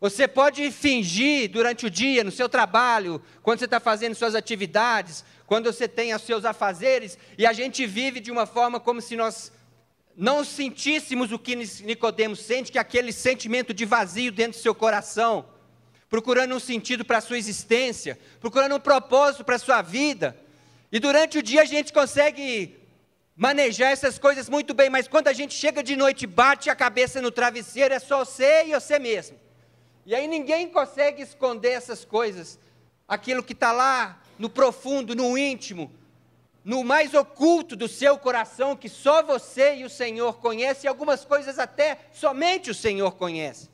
Você 0.00 0.28
pode 0.28 0.70
fingir 0.70 1.50
durante 1.50 1.86
o 1.86 1.90
dia, 1.90 2.22
no 2.22 2.30
seu 2.30 2.48
trabalho, 2.48 3.22
quando 3.42 3.60
você 3.60 3.64
está 3.64 3.80
fazendo 3.80 4.14
suas 4.14 4.34
atividades, 4.34 5.24
quando 5.46 5.72
você 5.72 5.88
tem 5.88 6.14
os 6.14 6.22
seus 6.22 6.44
afazeres, 6.44 7.16
e 7.38 7.46
a 7.46 7.52
gente 7.52 7.86
vive 7.86 8.20
de 8.20 8.30
uma 8.30 8.44
forma 8.44 8.78
como 8.78 9.00
se 9.00 9.16
nós 9.16 9.50
não 10.14 10.44
sentíssemos 10.44 11.32
o 11.32 11.38
que 11.38 11.56
Nicodemos 11.56 12.40
sente, 12.40 12.72
que 12.72 12.78
é 12.78 12.80
aquele 12.80 13.12
sentimento 13.12 13.72
de 13.72 13.84
vazio 13.84 14.30
dentro 14.30 14.58
do 14.58 14.62
seu 14.62 14.74
coração, 14.74 15.46
procurando 16.10 16.54
um 16.54 16.60
sentido 16.60 17.04
para 17.04 17.18
a 17.18 17.22
sua 17.22 17.38
existência, 17.38 18.18
procurando 18.38 18.76
um 18.76 18.80
propósito 18.80 19.44
para 19.44 19.56
a 19.56 19.58
sua 19.58 19.80
vida. 19.80 20.36
E 20.92 20.98
durante 20.98 21.38
o 21.38 21.42
dia 21.42 21.62
a 21.62 21.66
gente 21.66 21.92
consegue 21.92 22.76
manejar 23.34 23.90
essas 23.90 24.18
coisas 24.18 24.48
muito 24.48 24.72
bem, 24.74 24.90
mas 24.90 25.08
quando 25.08 25.28
a 25.28 25.32
gente 25.32 25.54
chega 25.54 25.82
de 25.82 25.96
noite, 25.96 26.26
bate 26.26 26.68
a 26.68 26.74
cabeça 26.74 27.20
no 27.20 27.30
travesseiro, 27.30 27.94
é 27.94 27.98
só 27.98 28.24
você 28.24 28.66
e 28.66 28.72
você 28.72 28.98
mesmo. 28.98 29.45
E 30.06 30.14
aí 30.14 30.28
ninguém 30.28 30.68
consegue 30.68 31.20
esconder 31.20 31.72
essas 31.72 32.04
coisas, 32.04 32.60
aquilo 33.08 33.42
que 33.42 33.52
está 33.52 33.72
lá 33.72 34.22
no 34.38 34.48
profundo, 34.48 35.16
no 35.16 35.36
íntimo, 35.36 35.92
no 36.64 36.84
mais 36.84 37.12
oculto 37.12 37.74
do 37.74 37.88
seu 37.88 38.16
coração, 38.16 38.76
que 38.76 38.88
só 38.88 39.20
você 39.20 39.74
e 39.78 39.84
o 39.84 39.90
Senhor 39.90 40.38
conhecem, 40.38 40.84
e 40.84 40.88
algumas 40.88 41.24
coisas 41.24 41.58
até 41.58 41.98
somente 42.12 42.70
o 42.70 42.74
Senhor 42.74 43.16
conhece. 43.16 43.68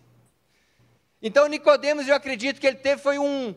Então 1.20 1.46
Nicodemos, 1.48 2.08
eu 2.08 2.14
acredito 2.14 2.58
que 2.58 2.66
ele 2.66 2.78
teve 2.78 3.02
foi 3.02 3.18
um, 3.18 3.54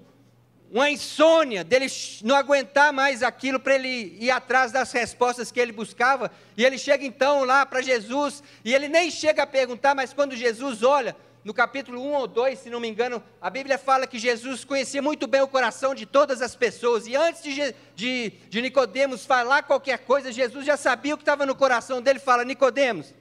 uma 0.69 0.89
insônia 0.89 1.63
dele 1.63 1.87
não 2.23 2.35
aguentar 2.35 2.91
mais 2.91 3.23
aquilo 3.23 3.57
para 3.57 3.75
ele 3.75 4.17
ir 4.19 4.31
atrás 4.31 4.73
das 4.73 4.91
respostas 4.91 5.49
que 5.49 5.61
ele 5.61 5.71
buscava. 5.71 6.29
E 6.57 6.65
ele 6.65 6.77
chega 6.77 7.05
então 7.05 7.45
lá 7.45 7.65
para 7.65 7.81
Jesus, 7.81 8.43
e 8.65 8.75
ele 8.75 8.89
nem 8.89 9.09
chega 9.09 9.43
a 9.43 9.47
perguntar, 9.47 9.95
mas 9.95 10.13
quando 10.13 10.35
Jesus 10.35 10.83
olha, 10.83 11.15
no 11.45 11.53
capítulo 11.53 12.01
1 12.01 12.13
ou 12.15 12.27
2, 12.27 12.57
se 12.57 12.71
não 12.71 12.79
me 12.79 12.87
engano, 12.87 13.23
a 13.39 13.51
Bíblia 13.51 13.77
fala 13.77 14.07
que 14.07 14.17
Jesus 14.17 14.65
conhecia 14.65 14.99
muito 14.99 15.27
bem 15.27 15.43
o 15.43 15.47
coração 15.47 15.93
de 15.93 16.03
todas 16.03 16.41
as 16.41 16.55
pessoas, 16.55 17.05
e 17.05 17.15
antes 17.15 17.43
de, 17.43 17.75
de, 17.95 18.29
de 18.49 18.61
Nicodemos 18.63 19.27
falar 19.27 19.61
qualquer 19.61 19.99
coisa, 19.99 20.31
Jesus 20.31 20.65
já 20.65 20.75
sabia 20.75 21.13
o 21.13 21.17
que 21.17 21.21
estava 21.21 21.45
no 21.45 21.53
coração 21.53 22.01
dele, 22.01 22.17
fala, 22.17 22.43
Nicodemos, 22.43 23.13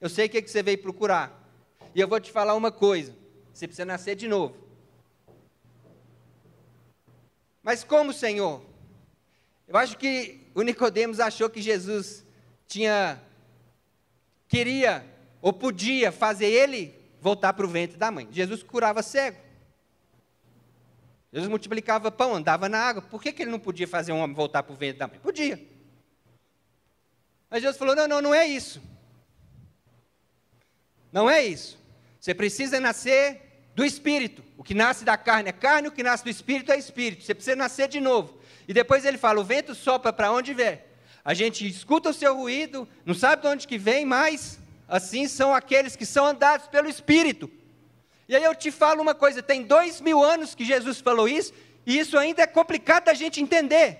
eu 0.00 0.08
sei 0.08 0.24
o 0.24 0.30
que, 0.30 0.40
que 0.40 0.50
você 0.50 0.62
veio 0.62 0.78
procurar, 0.78 1.30
e 1.94 2.00
eu 2.00 2.08
vou 2.08 2.18
te 2.18 2.32
falar 2.32 2.54
uma 2.54 2.72
coisa, 2.72 3.14
você 3.52 3.68
precisa 3.68 3.84
nascer 3.84 4.16
de 4.16 4.26
novo. 4.26 4.56
Mas 7.62 7.84
como, 7.84 8.14
Senhor? 8.14 8.62
Eu 9.68 9.76
acho 9.76 9.98
que 9.98 10.40
o 10.54 10.62
Nicodemos 10.62 11.20
achou 11.20 11.50
que 11.50 11.60
Jesus 11.60 12.24
tinha 12.66 13.20
queria 14.48 15.09
ou 15.40 15.52
podia 15.52 16.12
fazer 16.12 16.46
ele 16.46 16.94
voltar 17.20 17.52
para 17.52 17.64
o 17.64 17.68
ventre 17.68 17.96
da 17.96 18.10
mãe. 18.10 18.28
Jesus 18.30 18.62
curava 18.62 19.02
cego. 19.02 19.38
Jesus 21.32 21.48
multiplicava 21.48 22.10
pão, 22.10 22.34
andava 22.34 22.68
na 22.68 22.78
água. 22.78 23.02
Por 23.02 23.22
que, 23.22 23.32
que 23.32 23.42
ele 23.42 23.50
não 23.50 23.58
podia 23.58 23.86
fazer 23.86 24.12
um 24.12 24.18
homem 24.18 24.34
voltar 24.34 24.62
para 24.62 24.72
o 24.72 24.76
ventre 24.76 24.98
da 24.98 25.06
mãe? 25.06 25.18
Podia. 25.20 25.60
Mas 27.48 27.62
Jesus 27.62 27.78
falou: 27.78 27.94
não, 27.94 28.06
não, 28.06 28.20
não 28.20 28.34
é 28.34 28.46
isso. 28.46 28.82
Não 31.12 31.28
é 31.28 31.44
isso. 31.44 31.78
Você 32.20 32.34
precisa 32.34 32.78
nascer 32.78 33.70
do 33.74 33.84
espírito. 33.84 34.44
O 34.56 34.62
que 34.62 34.74
nasce 34.74 35.04
da 35.04 35.16
carne 35.16 35.48
é 35.48 35.52
carne, 35.52 35.88
o 35.88 35.92
que 35.92 36.02
nasce 36.02 36.22
do 36.22 36.30
espírito 36.30 36.70
é 36.70 36.78
espírito. 36.78 37.24
Você 37.24 37.34
precisa 37.34 37.56
nascer 37.56 37.88
de 37.88 38.00
novo. 38.00 38.40
E 38.68 38.74
depois 38.74 39.04
ele 39.04 39.18
fala: 39.18 39.40
o 39.40 39.44
vento 39.44 39.74
sopra 39.74 40.12
para 40.12 40.30
onde 40.30 40.54
vier. 40.54 40.88
A 41.24 41.34
gente 41.34 41.66
escuta 41.66 42.10
o 42.10 42.14
seu 42.14 42.34
ruído, 42.34 42.88
não 43.04 43.14
sabe 43.14 43.42
de 43.42 43.48
onde 43.48 43.66
que 43.66 43.76
vem, 43.76 44.04
mas 44.04 44.59
assim 44.90 45.28
são 45.28 45.54
aqueles 45.54 45.94
que 45.94 46.04
são 46.04 46.26
andados 46.26 46.66
pelo 46.66 46.88
espírito. 46.88 47.48
E 48.28 48.34
aí 48.34 48.42
eu 48.42 48.54
te 48.54 48.70
falo 48.70 49.00
uma 49.00 49.14
coisa: 49.14 49.42
tem 49.42 49.62
dois 49.62 50.00
mil 50.00 50.22
anos 50.22 50.54
que 50.54 50.64
Jesus 50.64 51.00
falou 51.00 51.28
isso, 51.28 51.54
e 51.86 51.98
isso 51.98 52.18
ainda 52.18 52.42
é 52.42 52.46
complicado 52.46 53.04
da 53.04 53.14
gente 53.14 53.40
entender. 53.40 53.98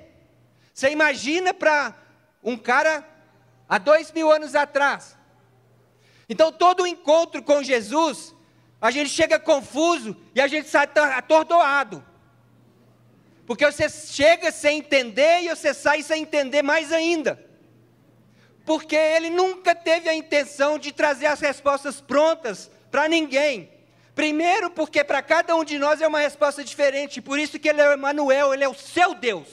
Você 0.75 0.91
imagina 0.91 1.55
para 1.55 1.95
um 2.43 2.57
cara 2.57 3.07
há 3.69 3.79
dois 3.79 4.11
mil 4.13 4.31
anos 4.31 4.55
atrás. 4.55 5.17
Então 6.29 6.53
todo 6.53 6.87
encontro 6.87 7.43
com 7.43 7.63
Jesus 7.63 8.35
a 8.81 8.91
gente 8.91 9.11
chega 9.11 9.39
confuso 9.39 10.17
e 10.35 10.41
a 10.41 10.49
gente 10.49 10.69
sai 10.69 10.89
atordoado. 11.17 12.05
Porque 13.47 13.67
você 13.67 13.89
chega 13.89 14.51
sem 14.51 14.79
entender 14.79 15.43
e 15.43 15.49
você 15.49 15.75
sai 15.75 16.03
sem 16.03 16.23
entender 16.23 16.63
mais 16.63 16.93
ainda. 16.93 17.50
Porque 18.71 18.95
ele 18.95 19.31
nunca 19.31 19.75
teve 19.75 20.09
a 20.09 20.15
intenção 20.15 20.79
de 20.79 20.93
trazer 20.93 21.27
as 21.27 21.41
respostas 21.41 22.01
prontas 22.01 22.71
para 22.89 23.09
ninguém. 23.09 23.69
Primeiro, 24.15 24.71
porque 24.71 25.03
para 25.03 25.21
cada 25.21 25.57
um 25.57 25.65
de 25.65 25.77
nós 25.77 26.01
é 26.01 26.07
uma 26.07 26.21
resposta 26.21 26.63
diferente, 26.63 27.21
por 27.21 27.37
isso 27.37 27.59
que 27.59 27.69
ele 27.69 27.81
é 27.81 27.89
o 27.89 27.95
Emmanuel, 27.95 28.55
ele 28.55 28.63
é 28.63 28.69
o 28.69 28.75
seu 28.75 29.13
Deus. 29.13 29.49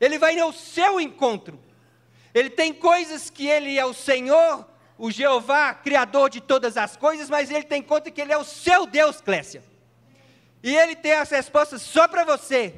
Ele 0.00 0.20
vai 0.20 0.38
ao 0.38 0.52
seu 0.52 1.00
encontro. 1.00 1.58
Ele 2.32 2.48
tem 2.48 2.72
coisas 2.72 3.28
que 3.28 3.48
ele 3.48 3.76
é 3.76 3.84
o 3.84 3.92
Senhor, 3.92 4.64
o 4.96 5.10
Jeová, 5.10 5.74
criador 5.74 6.30
de 6.30 6.40
todas 6.40 6.76
as 6.76 6.96
coisas, 6.96 7.28
mas 7.28 7.50
ele 7.50 7.64
tem 7.64 7.82
conta 7.82 8.08
que 8.08 8.20
ele 8.20 8.32
é 8.32 8.38
o 8.38 8.44
seu 8.44 8.86
Deus, 8.86 9.20
Clécia. 9.20 9.64
E 10.62 10.76
ele 10.76 10.94
tem 10.94 11.14
as 11.14 11.30
respostas 11.30 11.82
só 11.82 12.06
para 12.06 12.22
você. 12.24 12.72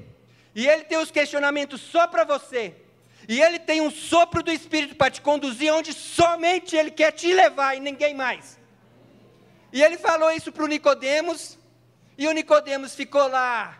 E 0.55 0.67
ele 0.67 0.85
tem 0.85 0.97
os 0.97 1.11
questionamentos 1.11 1.83
só 1.83 2.07
para 2.07 2.25
você. 2.25 2.88
E 3.29 3.43
ele 3.43 3.59
tem 3.59 3.83
um 3.83 3.91
sopro 3.91 4.43
do 4.43 4.51
Espírito 4.51 4.97
para 4.97 5.11
te 5.11 5.21
conduzir 5.21 5.71
onde 5.71 5.93
somente 5.93 6.75
ele 6.75 6.91
quer 6.91 7.13
te 7.13 7.31
levar 7.35 7.77
e 7.77 7.81
ninguém 7.81 8.15
mais. 8.15 8.59
E 9.71 9.83
ele 9.83 9.99
falou 9.99 10.31
isso 10.31 10.51
para 10.51 10.65
o 10.65 10.67
Nicodemos, 10.67 11.59
e 12.17 12.27
o 12.27 12.33
Nicodemos 12.33 12.95
ficou 12.95 13.29
lá 13.29 13.79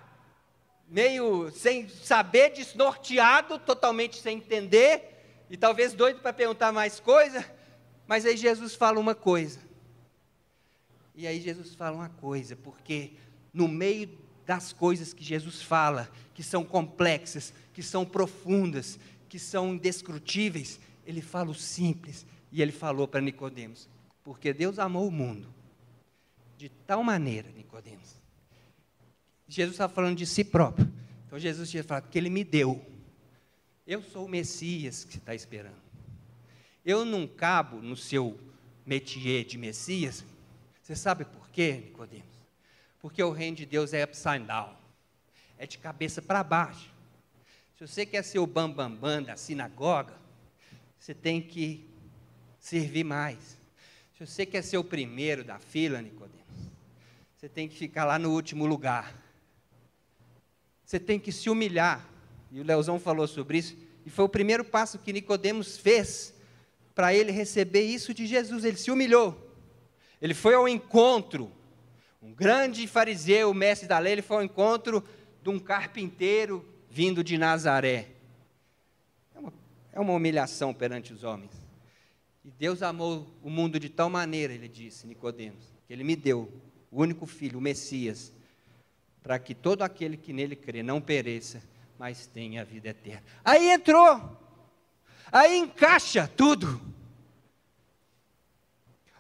meio 0.87 1.51
sem 1.51 1.89
saber, 1.89 2.51
desnorteado, 2.51 3.59
totalmente 3.59 4.21
sem 4.21 4.37
entender, 4.37 5.47
e 5.49 5.57
talvez 5.57 5.95
doido 5.95 6.21
para 6.21 6.33
perguntar 6.35 6.71
mais 6.71 7.01
coisa. 7.01 7.43
Mas 8.07 8.27
aí 8.27 8.37
Jesus 8.37 8.75
fala 8.75 9.01
uma 9.01 9.15
coisa. 9.15 9.61
E 11.15 11.27
aí 11.27 11.41
Jesus 11.41 11.75
fala 11.75 11.97
uma 11.97 12.11
coisa, 12.11 12.55
porque 12.55 13.13
no 13.53 13.67
meio 13.67 14.11
das 14.47 14.75
coisas 14.75 15.15
que 15.15 15.25
Jesus 15.25 15.63
fala, 15.63 16.11
que 16.35 16.43
são 16.43 16.65
complexas, 16.65 17.53
que 17.73 17.83
são 17.83 18.05
profundas, 18.05 18.99
que 19.29 19.39
são 19.39 19.75
indescrutíveis, 19.75 20.81
ele 21.07 21.21
fala 21.21 21.51
o 21.51 21.55
simples. 21.55 22.27
E 22.51 22.63
ele 22.63 22.73
falou 22.73 23.07
para 23.07 23.21
Nicodemos: 23.21 23.89
porque 24.25 24.53
Deus 24.53 24.79
amou 24.79 25.07
o 25.07 25.13
mundo 25.13 25.49
de 26.57 26.69
tal 26.69 27.05
maneira, 27.05 27.51
Nicodemos. 27.53 28.17
Jesus 29.47 29.75
estava 29.75 29.93
falando 29.93 30.17
de 30.17 30.27
si 30.27 30.45
próprio. 30.45 30.91
Então 31.27 31.39
Jesus 31.39 31.71
tinha 31.71 31.85
falado 31.85 32.09
que 32.09 32.19
ele 32.19 32.29
me 32.29 32.43
deu. 32.43 32.85
Eu 33.87 34.03
sou 34.03 34.27
o 34.27 34.29
Messias 34.29 35.05
que 35.05 35.13
você 35.13 35.19
está 35.19 35.35
esperando. 35.35 35.79
Eu 36.85 37.05
não 37.05 37.27
cabo 37.27 37.81
no 37.81 37.97
seu 37.97 38.39
métier 38.85 39.45
de 39.45 39.57
Messias. 39.57 40.25
Você 40.83 40.97
sabe 40.97 41.25
por 41.25 41.49
quê, 41.51 41.83
Nicodemos? 41.87 42.27
Porque 43.01 43.23
o 43.23 43.31
reino 43.31 43.57
de 43.57 43.67
Deus 43.67 43.93
é 43.93 44.05
upside 44.05 44.41
down. 44.41 44.75
É 45.57 45.67
de 45.67 45.79
cabeça 45.79 46.21
para 46.21 46.43
baixo. 46.43 46.93
Se 47.79 47.87
você 47.87 48.05
quer 48.05 48.25
ser 48.25 48.41
o 48.41 48.47
bambambam 48.47 48.91
bam, 48.91 49.19
bam 49.19 49.23
da 49.23 49.37
sinagoga, 49.37 50.13
você 50.99 51.15
tem 51.15 51.41
que 51.41 51.89
servir 52.59 53.05
mais. 53.05 53.57
Se 54.17 54.27
você 54.27 54.45
quer 54.45 54.63
ser 54.63 54.79
o 54.79 54.83
primeiro 54.83 55.45
da 55.45 55.61
fila, 55.61 56.03
Nicodemos, 56.03 56.57
você 57.37 57.49
tem 57.49 57.69
que 57.69 57.77
ficar 57.77 58.05
lá 58.05 58.19
no 58.19 58.33
último 58.33 58.67
lugar. 58.67 59.15
Você 60.85 60.99
tem 60.99 61.21
que 61.21 61.31
se 61.31 61.49
humilhar. 61.49 62.05
E 62.51 62.61
o 62.61 62.65
Leozão 62.65 62.99
falou 62.99 63.29
sobre 63.29 63.59
isso. 63.59 63.77
E 64.05 64.11
foi 64.11 64.25
o 64.25 64.29
primeiro 64.29 64.65
passo 64.65 64.99
que 64.99 65.13
Nicodemos 65.13 65.79
fez 65.79 66.35
para 66.97 67.15
ele 67.15 67.31
receber 67.31 67.83
isso 67.83 68.13
de 68.13 68.27
Jesus. 68.27 68.65
Ele 68.65 68.77
se 68.77 68.91
humilhou. 68.91 69.55
Ele 70.21 70.35
foi 70.35 70.55
ao 70.55 70.69
encontro. 70.69 71.53
Um 72.21 72.35
grande 72.35 72.89
fariseu, 72.89 73.55
mestre 73.55 73.87
da 73.87 74.01
lei, 74.01 74.15
ele 74.15 74.23
foi 74.23 74.39
ao 74.39 74.43
encontro 74.43 75.05
de 75.41 75.49
um 75.49 75.61
carpinteiro 75.61 76.77
vindo 76.91 77.23
de 77.23 77.37
Nazaré. 77.39 78.09
É 79.35 79.39
uma, 79.39 79.53
é 79.93 80.01
uma 80.01 80.13
humilhação 80.13 80.73
perante 80.73 81.13
os 81.13 81.25
homens. 81.25 81.53
E 82.45 82.51
Deus 82.51 82.83
amou 82.83 83.27
o 83.43 83.51
mundo 83.51 83.79
de 83.79 83.89
tal 83.89 84.09
maneira, 84.09 84.53
ele 84.53 84.69
disse, 84.69 85.07
Nicodemos, 85.07 85.65
que 85.87 85.93
ele 85.93 86.05
me 86.05 86.17
deu 86.17 86.51
o 86.91 87.03
único 87.03 87.27
filho, 87.27 87.59
o 87.59 87.63
Messias, 87.63 88.33
para 89.23 89.39
que 89.39 89.55
todo 89.55 89.83
aquele 89.83 90.17
que 90.17 90.33
nele 90.33 90.57
crê 90.57 90.83
não 90.83 91.01
pereça, 91.01 91.63
mas 91.99 92.27
tenha 92.27 92.63
a 92.63 92.65
vida 92.65 92.89
eterna. 92.89 93.23
Aí 93.45 93.71
entrou 93.71 94.39
Aí 95.31 95.59
encaixa 95.59 96.27
tudo. 96.27 96.81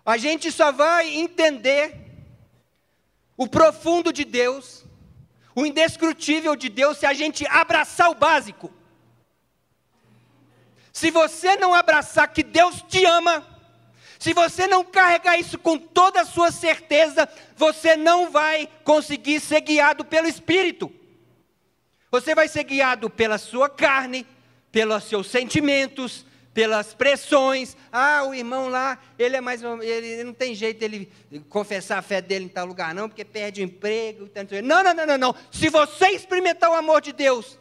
A 0.04 0.16
gente 0.16 0.50
só 0.50 0.72
vai 0.72 1.08
entender 1.16 1.94
o 3.36 3.46
profundo 3.46 4.12
de 4.12 4.24
Deus, 4.24 4.84
o 5.54 5.66
indescrutível 5.66 6.54
de 6.54 6.68
Deus, 6.68 6.98
se 6.98 7.06
a 7.06 7.12
gente 7.12 7.46
abraçar 7.46 8.10
o 8.10 8.14
básico. 8.14 8.72
Se 10.92 11.10
você 11.10 11.56
não 11.56 11.74
abraçar 11.74 12.28
que 12.28 12.42
Deus 12.42 12.82
te 12.88 13.04
ama, 13.04 13.44
Se 14.18 14.34
você 14.34 14.66
não 14.66 14.84
carregar 14.84 15.38
isso 15.38 15.56
com 15.56 15.78
toda 15.78 16.22
a 16.22 16.24
sua 16.24 16.50
certeza, 16.50 17.28
você 17.56 17.96
não 17.96 18.30
vai 18.30 18.68
conseguir 18.82 19.38
ser 19.38 19.60
guiado 19.60 20.04
pelo 20.04 20.26
Espírito. 20.26 20.92
Você 22.10 22.34
vai 22.34 22.48
ser 22.48 22.64
guiado 22.64 23.08
pela 23.08 23.38
sua 23.38 23.68
carne, 23.68 24.26
pelos 24.72 25.04
seus 25.04 25.28
sentimentos, 25.28 26.26
pelas 26.58 26.92
pressões. 26.92 27.76
Ah, 27.92 28.24
o 28.24 28.34
irmão 28.34 28.68
lá, 28.68 28.98
ele 29.16 29.36
é 29.36 29.40
mais. 29.40 29.62
Ele 29.62 30.24
não 30.24 30.32
tem 30.32 30.56
jeito 30.56 30.82
ele 30.82 31.08
confessar 31.48 31.98
a 31.98 32.02
fé 32.02 32.20
dele 32.20 32.46
em 32.46 32.48
tal 32.48 32.66
lugar, 32.66 32.92
não, 32.92 33.08
porque 33.08 33.24
perde 33.24 33.60
o 33.60 33.64
emprego. 33.64 34.28
Não, 34.64 34.82
não, 34.82 34.92
não, 34.92 35.06
não, 35.06 35.18
não. 35.18 35.34
Se 35.52 35.68
você 35.68 36.08
experimentar 36.08 36.68
o 36.68 36.74
amor 36.74 37.00
de 37.00 37.12
Deus, 37.12 37.56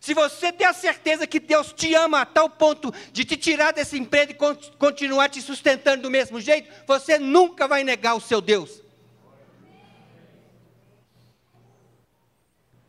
se 0.00 0.14
você 0.14 0.52
ter 0.52 0.62
a 0.62 0.72
certeza 0.72 1.26
que 1.26 1.40
Deus 1.40 1.72
te 1.72 1.92
ama 1.96 2.20
a 2.20 2.24
tal 2.24 2.48
ponto 2.48 2.94
de 3.10 3.24
te 3.24 3.36
tirar 3.36 3.72
desse 3.72 3.98
emprego 3.98 4.30
e 4.30 4.76
continuar 4.78 5.28
te 5.28 5.42
sustentando 5.42 6.02
do 6.02 6.10
mesmo 6.10 6.40
jeito, 6.40 6.70
você 6.86 7.18
nunca 7.18 7.66
vai 7.66 7.82
negar 7.82 8.14
o 8.14 8.20
seu 8.20 8.40
Deus. 8.40 8.80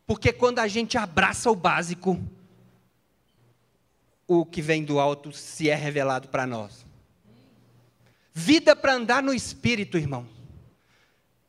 Porque 0.06 0.32
quando 0.32 0.60
a 0.60 0.68
gente 0.68 0.96
abraça 0.96 1.50
o 1.50 1.56
básico, 1.56 2.16
o 4.28 4.44
que 4.44 4.60
vem 4.60 4.84
do 4.84 5.00
alto 5.00 5.32
se 5.32 5.70
é 5.70 5.74
revelado 5.74 6.28
para 6.28 6.46
nós. 6.46 6.84
Vida 8.34 8.76
para 8.76 8.94
andar 8.94 9.22
no 9.22 9.32
espírito, 9.32 9.96
irmão. 9.96 10.28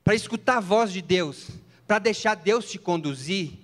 Para 0.01 0.15
escutar 0.15 0.57
a 0.57 0.62
voz 0.62 0.91
de 0.91 1.01
Deus, 1.01 1.50
para 1.86 2.00
deixar 2.00 2.36
Deus 2.36 2.71
te 2.71 2.79
conduzir, 2.79 3.59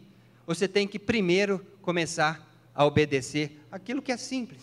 você 0.45 0.67
tem 0.67 0.85
que 0.85 0.99
primeiro 0.99 1.65
começar 1.81 2.45
a 2.73 2.85
obedecer 2.85 3.59
aquilo 3.71 4.01
que 4.01 4.11
é 4.11 4.17
simples. 4.17 4.61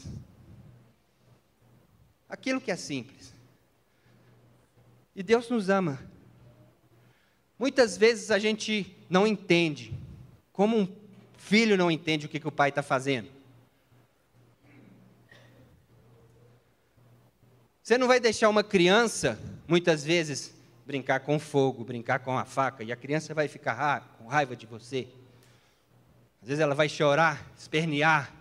Aquilo 2.28 2.60
que 2.60 2.70
é 2.70 2.76
simples. 2.76 3.32
E 5.16 5.22
Deus 5.22 5.48
nos 5.48 5.70
ama. 5.70 5.98
Muitas 7.58 7.96
vezes 7.96 8.30
a 8.30 8.38
gente 8.38 8.94
não 9.08 9.26
entende, 9.26 9.94
como 10.52 10.76
um 10.76 10.88
filho 11.38 11.76
não 11.76 11.90
entende 11.90 12.26
o 12.26 12.28
que, 12.28 12.38
que 12.38 12.48
o 12.48 12.52
pai 12.52 12.68
está 12.68 12.82
fazendo. 12.82 13.41
Você 17.92 17.98
não 17.98 18.08
vai 18.08 18.18
deixar 18.18 18.48
uma 18.48 18.64
criança, 18.64 19.38
muitas 19.68 20.02
vezes, 20.02 20.54
brincar 20.86 21.20
com 21.20 21.38
fogo, 21.38 21.84
brincar 21.84 22.20
com 22.20 22.38
a 22.38 22.46
faca, 22.46 22.82
e 22.82 22.90
a 22.90 22.96
criança 22.96 23.34
vai 23.34 23.48
ficar 23.48 24.16
com 24.16 24.26
raiva 24.26 24.56
de 24.56 24.64
você. 24.64 25.06
Às 26.40 26.48
vezes 26.48 26.62
ela 26.62 26.74
vai 26.74 26.88
chorar, 26.88 27.46
espernear. 27.54 28.32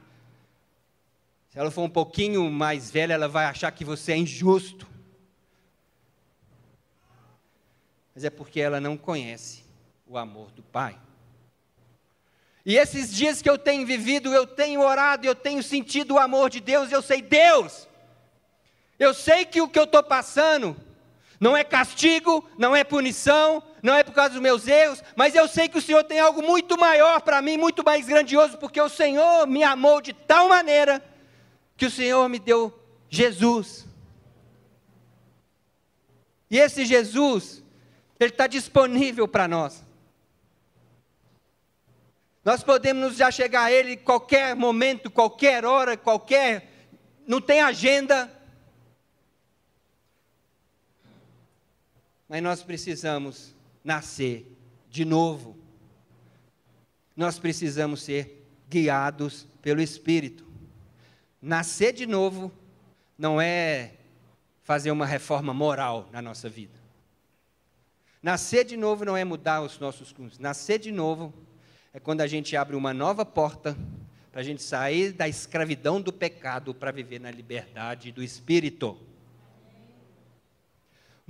Se 1.50 1.60
ela 1.60 1.70
for 1.70 1.82
um 1.82 1.90
pouquinho 1.90 2.50
mais 2.50 2.90
velha, 2.90 3.12
ela 3.12 3.28
vai 3.28 3.44
achar 3.44 3.70
que 3.74 3.84
você 3.84 4.14
é 4.14 4.18
injusto. 4.18 4.88
Mas 8.16 8.24
é 8.24 8.30
porque 8.30 8.62
ela 8.62 8.80
não 8.80 8.96
conhece 8.96 9.66
o 10.08 10.18
amor 10.18 10.50
do 10.52 10.64
Pai. 10.64 10.98
E 12.66 12.78
esses 12.78 13.14
dias 13.14 13.42
que 13.42 13.50
eu 13.50 13.58
tenho 13.58 13.86
vivido, 13.86 14.34
eu 14.34 14.48
tenho 14.48 14.80
orado, 14.80 15.28
eu 15.28 15.36
tenho 15.36 15.62
sentido 15.62 16.14
o 16.14 16.20
amor 16.20 16.50
de 16.50 16.62
Deus, 16.62 16.90
eu 16.90 17.02
sei, 17.02 17.22
Deus, 17.22 17.91
eu 19.02 19.16
sei 19.16 19.46
que 19.46 19.60
o 19.60 19.68
que 19.68 19.80
eu 19.80 19.86
estou 19.86 20.04
passando 20.04 20.78
não 21.40 21.58
é 21.58 21.64
castigo, 21.64 22.48
não 22.56 22.76
é 22.76 22.84
punição, 22.84 23.64
não 23.82 23.96
é 23.96 24.04
por 24.04 24.14
causa 24.14 24.34
dos 24.34 24.42
meus 24.42 24.68
erros, 24.68 25.04
mas 25.16 25.34
eu 25.34 25.48
sei 25.48 25.68
que 25.68 25.80
o 25.80 25.82
Senhor 25.82 26.04
tem 26.04 26.20
algo 26.20 26.44
muito 26.44 26.78
maior 26.78 27.20
para 27.22 27.42
mim, 27.42 27.58
muito 27.58 27.84
mais 27.84 28.06
grandioso, 28.06 28.60
porque 28.60 28.80
o 28.80 28.88
Senhor 28.88 29.48
me 29.48 29.64
amou 29.64 30.02
de 30.02 30.14
tal 30.14 30.50
maneira 30.50 31.04
que 31.76 31.88
o 31.88 31.90
Senhor 31.90 32.30
me 32.30 32.38
deu 32.38 32.72
Jesus. 33.10 33.88
E 36.48 36.60
esse 36.60 36.86
Jesus, 36.86 37.64
ele 38.20 38.30
está 38.30 38.46
disponível 38.46 39.28
para 39.28 39.48
nós. 39.48 39.84
Nós 42.46 42.64
podemos 42.64 43.16
já 43.16 43.32
chegar 43.32 43.64
a 43.64 43.72
Ele 43.72 43.98
qualquer 43.98 44.56
momento, 44.56 45.10
qualquer 45.10 45.66
hora, 45.66 45.98
qualquer. 45.98 46.70
Não 47.26 47.42
tem 47.42 47.62
agenda. 47.62 48.32
Mas 52.32 52.42
nós 52.42 52.64
precisamos 52.64 53.54
nascer 53.84 54.50
de 54.90 55.04
novo. 55.04 55.58
Nós 57.14 57.38
precisamos 57.38 58.04
ser 58.04 58.48
guiados 58.70 59.46
pelo 59.62 59.82
Espírito. 59.82 60.48
Nascer 61.42 61.92
de 61.92 62.06
novo 62.06 62.50
não 63.18 63.42
é 63.42 63.96
fazer 64.64 64.92
uma 64.92 65.06
reforma 65.06 65.54
moral 65.54 66.08
na 66.14 66.22
nossa 66.22 66.48
vida. 66.48 66.80
Nascer 68.24 68.64
de 68.64 68.78
novo 68.78 69.04
não 69.04 69.18
é 69.18 69.26
mudar 69.26 69.62
os 69.62 69.78
nossos 69.78 70.14
cursos. 70.14 70.40
Nascer 70.40 70.80
de 70.80 70.90
novo 70.90 71.34
é 71.94 72.00
quando 72.00 72.22
a 72.22 72.28
gente 72.28 72.56
abre 72.56 72.78
uma 72.78 72.94
nova 72.94 73.26
porta 73.26 73.76
para 74.32 74.40
a 74.40 74.44
gente 74.44 74.64
sair 74.64 75.12
da 75.12 75.28
escravidão 75.28 76.00
do 76.00 76.14
pecado 76.14 76.74
para 76.74 76.92
viver 76.92 77.20
na 77.20 77.30
liberdade 77.30 78.10
do 78.10 78.24
Espírito. 78.24 79.11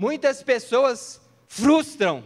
Muitas 0.02 0.42
pessoas 0.42 1.22
frustram 1.48 2.24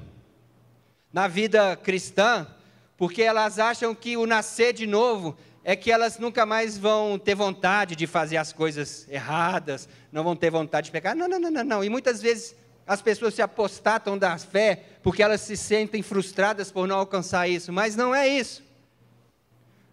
na 1.12 1.28
vida 1.28 1.76
cristã 1.76 2.48
porque 2.96 3.22
elas 3.22 3.60
acham 3.60 3.94
que 3.94 4.16
o 4.16 4.26
nascer 4.26 4.72
de 4.72 4.88
novo 4.88 5.36
é 5.62 5.76
que 5.76 5.92
elas 5.92 6.18
nunca 6.18 6.46
mais 6.46 6.78
vão 6.78 7.20
ter 7.20 7.36
vontade 7.36 7.94
de 7.94 8.08
fazer 8.08 8.38
as 8.38 8.54
coisas 8.54 9.06
erradas, 9.10 9.90
não 10.10 10.24
vão 10.24 10.38
ter 10.38 10.50
vontade 10.50 10.86
de 10.86 10.92
pecar. 10.94 11.14
Não, 11.14 11.28
não, 11.28 11.38
não, 11.38 11.52
não, 11.52 11.64
não. 11.66 11.84
E 11.84 11.90
muitas 11.90 12.22
vezes 12.22 12.56
as 12.88 13.02
pessoas 13.02 13.34
se 13.34 13.42
apostatam 13.42 14.18
da 14.18 14.38
fé 14.38 14.82
porque 15.04 15.22
elas 15.22 15.42
se 15.42 15.58
sentem 15.58 16.02
frustradas 16.02 16.72
por 16.72 16.88
não 16.88 17.00
alcançar 17.00 17.50
isso, 17.50 17.74
mas 17.74 17.94
não 17.94 18.16
é 18.16 18.26
isso. 18.26 18.64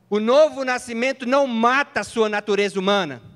O 0.09 0.21
novo 0.21 0.64
nascimento 0.64 1.27
não 1.27 1.49
mata 1.49 1.99
a 1.99 2.05
sua 2.05 2.29
natureza 2.29 2.79
humana. 2.79 3.32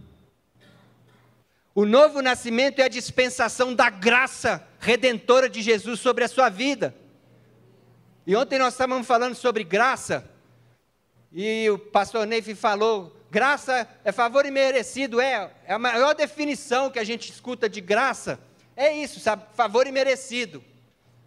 O 1.77 1.85
novo 1.85 2.23
nascimento 2.23 2.79
é 2.79 2.85
a 2.85 2.89
dispensação 2.89 3.75
da 3.75 3.91
graça 3.91 4.67
redentora 4.81 5.47
de 5.47 5.61
Jesus 5.61 6.01
sobre 6.01 6.25
a 6.25 6.29
sua 6.29 6.49
vida. 6.49 6.97
E 8.27 8.35
ontem 8.35 8.59
nós 8.59 8.73
estávamos 8.73 9.07
falando 9.07 9.35
sobre 9.35 9.63
graça, 9.63 10.27
e 11.31 11.69
o 11.69 11.79
pastor 11.79 12.27
Neif 12.27 12.55
falou: 12.55 13.15
graça 13.31 13.87
é 14.03 14.11
favor 14.11 14.47
imerecido, 14.47 15.21
é, 15.21 15.51
é 15.67 15.75
a 15.75 15.79
maior 15.79 16.15
definição 16.15 16.89
que 16.89 16.99
a 16.99 17.05
gente 17.05 17.31
escuta 17.31 17.69
de 17.69 17.83
graça. 17.83 18.41
É 18.75 18.97
isso, 18.97 19.21
sabe? 19.21 19.45
Favor 19.53 19.87
imerecido. 19.87 20.65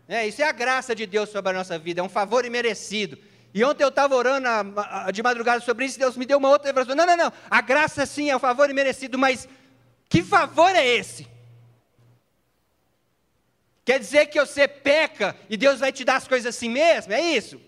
É, 0.08 0.28
isso 0.28 0.42
é 0.42 0.46
a 0.46 0.52
graça 0.52 0.96
de 0.96 1.06
Deus 1.06 1.30
sobre 1.30 1.52
a 1.52 1.54
nossa 1.54 1.78
vida, 1.78 2.02
é 2.02 2.04
um 2.04 2.10
favor 2.10 2.44
imerecido. 2.44 3.20
E 3.54 3.64
ontem 3.64 3.84
eu 3.84 3.90
estava 3.90 4.16
orando 4.16 4.48
a, 4.48 5.06
a, 5.06 5.12
de 5.12 5.22
madrugada 5.22 5.60
sobre 5.62 5.86
isso, 5.86 5.98
e 5.98 6.00
Deus 6.00 6.18
me 6.18 6.26
deu 6.26 6.40
uma 6.40 6.50
outra 6.50 6.70
revelação. 6.70 6.96
Não, 6.96 7.06
não, 7.06 7.18
não, 7.18 7.34
a 7.52 7.62
graça 7.62 8.04
sim 8.08 8.32
é 8.32 8.36
o 8.36 8.40
favor 8.40 8.68
imerecido, 8.68 9.16
mas 9.16 9.48
que 10.10 10.24
favor 10.24 10.76
é 10.76 10.86
esse? 10.86 11.28
Quer 13.86 14.00
dizer 14.00 14.26
que 14.26 14.40
você 14.40 14.68
peca 14.68 15.36
e 15.50 15.56
Deus 15.56 15.80
vai 15.80 15.92
te 15.92 16.04
dar 16.04 16.18
as 16.18 16.28
coisas 16.28 16.56
assim 16.56 16.68
mesmo? 16.70 17.14
É 17.14 17.22
isso? 17.22 17.62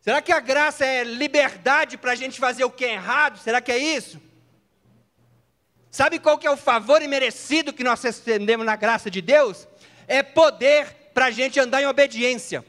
Será 0.00 0.20
que 0.20 0.32
a 0.32 0.40
graça 0.40 0.84
é 0.84 1.02
liberdade 1.02 1.96
para 1.96 2.12
a 2.12 2.14
gente 2.14 2.38
fazer 2.38 2.64
o 2.64 2.70
que 2.70 2.84
é 2.84 2.92
errado? 2.92 3.38
Será 3.38 3.60
que 3.60 3.72
é 3.72 3.78
isso? 3.78 4.20
Sabe 5.90 6.18
qual 6.18 6.36
que 6.36 6.46
é 6.46 6.50
o 6.50 6.56
favor 6.56 7.00
imerecido 7.00 7.72
que 7.72 7.84
nós 7.84 8.02
recebemos 8.02 8.66
na 8.66 8.76
graça 8.76 9.10
de 9.10 9.22
Deus? 9.22 9.66
É 10.06 10.22
poder 10.22 10.86
para 11.14 11.26
a 11.26 11.30
gente 11.30 11.58
andar 11.58 11.80
em 11.80 11.86
obediência. 11.86 12.64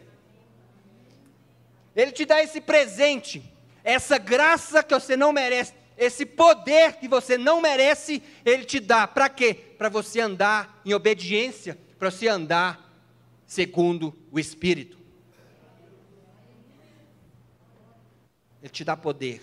Ele 1.95 2.11
te 2.11 2.23
dá 2.23 2.41
esse 2.41 2.61
presente, 2.61 3.43
essa 3.83 4.17
graça 4.17 4.83
que 4.83 4.93
você 4.93 5.17
não 5.17 5.33
merece 5.33 5.73
esse 5.97 6.25
poder 6.25 6.97
que 6.97 7.08
você 7.08 7.38
não 7.38 7.62
merece, 7.62 8.21
Ele 8.43 8.65
te 8.65 8.79
dá. 8.79 9.08
Para 9.08 9.29
quê? 9.29 9.53
Para 9.53 9.89
você 9.89 10.19
andar 10.19 10.81
em 10.86 10.93
obediência, 10.93 11.77
para 11.97 12.12
você 12.12 12.27
andar 12.27 12.93
segundo 13.45 14.13
o 14.31 14.39
Espírito. 14.39 14.97
Ele 18.62 18.69
te 18.69 18.84
dá 18.84 18.97
poder. 18.97 19.41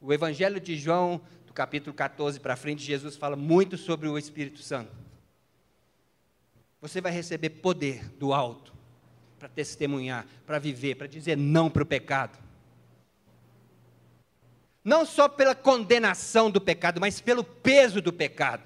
O 0.00 0.12
Evangelho 0.12 0.60
de 0.60 0.76
João, 0.76 1.20
do 1.46 1.52
capítulo 1.52 1.94
14 1.94 2.40
para 2.40 2.56
frente, 2.56 2.82
Jesus 2.82 3.16
fala 3.16 3.36
muito 3.36 3.76
sobre 3.76 4.08
o 4.08 4.18
Espírito 4.18 4.60
Santo. 4.60 4.92
Você 6.80 7.00
vai 7.00 7.12
receber 7.12 7.50
poder 7.50 8.08
do 8.12 8.32
alto 8.32 8.74
para 9.38 9.48
testemunhar, 9.48 10.26
para 10.46 10.58
viver, 10.58 10.96
para 10.96 11.06
dizer 11.06 11.36
não 11.36 11.70
para 11.70 11.82
o 11.82 11.86
pecado 11.86 12.45
não 14.86 15.04
só 15.04 15.28
pela 15.28 15.52
condenação 15.52 16.48
do 16.48 16.60
pecado, 16.60 17.00
mas 17.00 17.20
pelo 17.20 17.42
peso 17.42 18.00
do 18.00 18.12
pecado. 18.12 18.62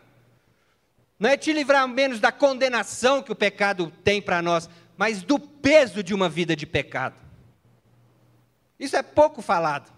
Não 1.18 1.30
é 1.30 1.34
te 1.34 1.50
livrar 1.50 1.88
menos 1.88 2.20
da 2.20 2.30
condenação 2.30 3.22
que 3.22 3.32
o 3.32 3.34
pecado 3.34 3.90
tem 4.04 4.20
para 4.20 4.42
nós, 4.42 4.68
mas 4.98 5.22
do 5.22 5.38
peso 5.38 6.02
de 6.02 6.12
uma 6.12 6.28
vida 6.28 6.54
de 6.54 6.66
pecado. 6.66 7.16
Isso 8.78 8.96
é 8.96 9.02
pouco 9.02 9.40
falado. 9.40 9.90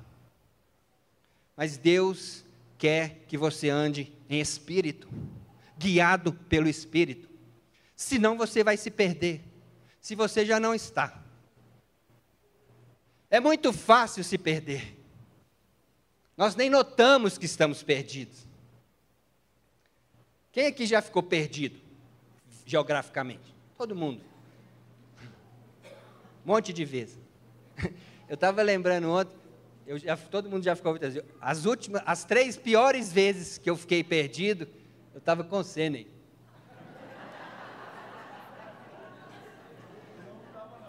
Mas 1.56 1.76
Deus 1.76 2.44
quer 2.78 3.24
que 3.26 3.36
você 3.36 3.68
ande 3.68 4.12
em 4.30 4.38
espírito. 4.38 5.08
guiado 5.76 6.32
pelo 6.48 6.68
Espírito. 6.68 7.28
Senão 7.96 8.38
você 8.38 8.62
vai 8.62 8.76
se 8.76 8.92
perder, 8.92 9.42
se 10.00 10.14
você 10.14 10.46
já 10.46 10.60
não 10.60 10.72
está. 10.72 11.20
É 13.28 13.40
muito 13.40 13.72
fácil 13.72 14.22
se 14.22 14.38
perder. 14.38 15.01
Nós 16.36 16.54
nem 16.54 16.70
notamos 16.70 17.36
que 17.36 17.46
estamos 17.46 17.82
perdidos. 17.82 18.46
Quem 20.50 20.66
aqui 20.66 20.86
já 20.86 21.00
ficou 21.00 21.22
perdido 21.22 21.80
geograficamente? 22.66 23.54
Todo 23.76 23.94
mundo. 23.94 24.22
Um 26.44 26.52
monte 26.52 26.72
de 26.72 26.84
vezes. 26.84 27.18
Eu 28.28 28.34
estava 28.34 28.62
lembrando 28.62 29.10
ontem, 29.10 29.36
já, 29.98 30.16
todo 30.16 30.48
mundo 30.48 30.62
já 30.64 30.74
ficou 30.74 30.98
as 31.40 31.66
últimas, 31.66 32.02
as 32.06 32.24
três 32.24 32.56
piores 32.56 33.12
vezes 33.12 33.58
que 33.58 33.68
eu 33.68 33.76
fiquei 33.76 34.02
perdido, 34.02 34.66
eu 35.12 35.18
estava 35.18 35.44
com 35.44 35.58
o 35.58 35.64
Senei. 35.64 36.10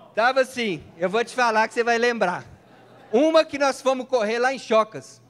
Estava 0.10 0.41
assim, 0.41 0.84
eu 0.95 1.10
vou 1.10 1.25
te 1.25 1.34
falar 1.34 1.67
que 1.67 1.73
você 1.73 1.84
vai 1.84 1.97
lembrar. 1.97 2.45
Uma 3.12 3.43
que 3.43 3.58
nós 3.58 3.82
fomos 3.82 4.08
correr 4.08 4.38
lá 4.38 4.53
em 4.53 4.60
Chocas. 4.60 5.22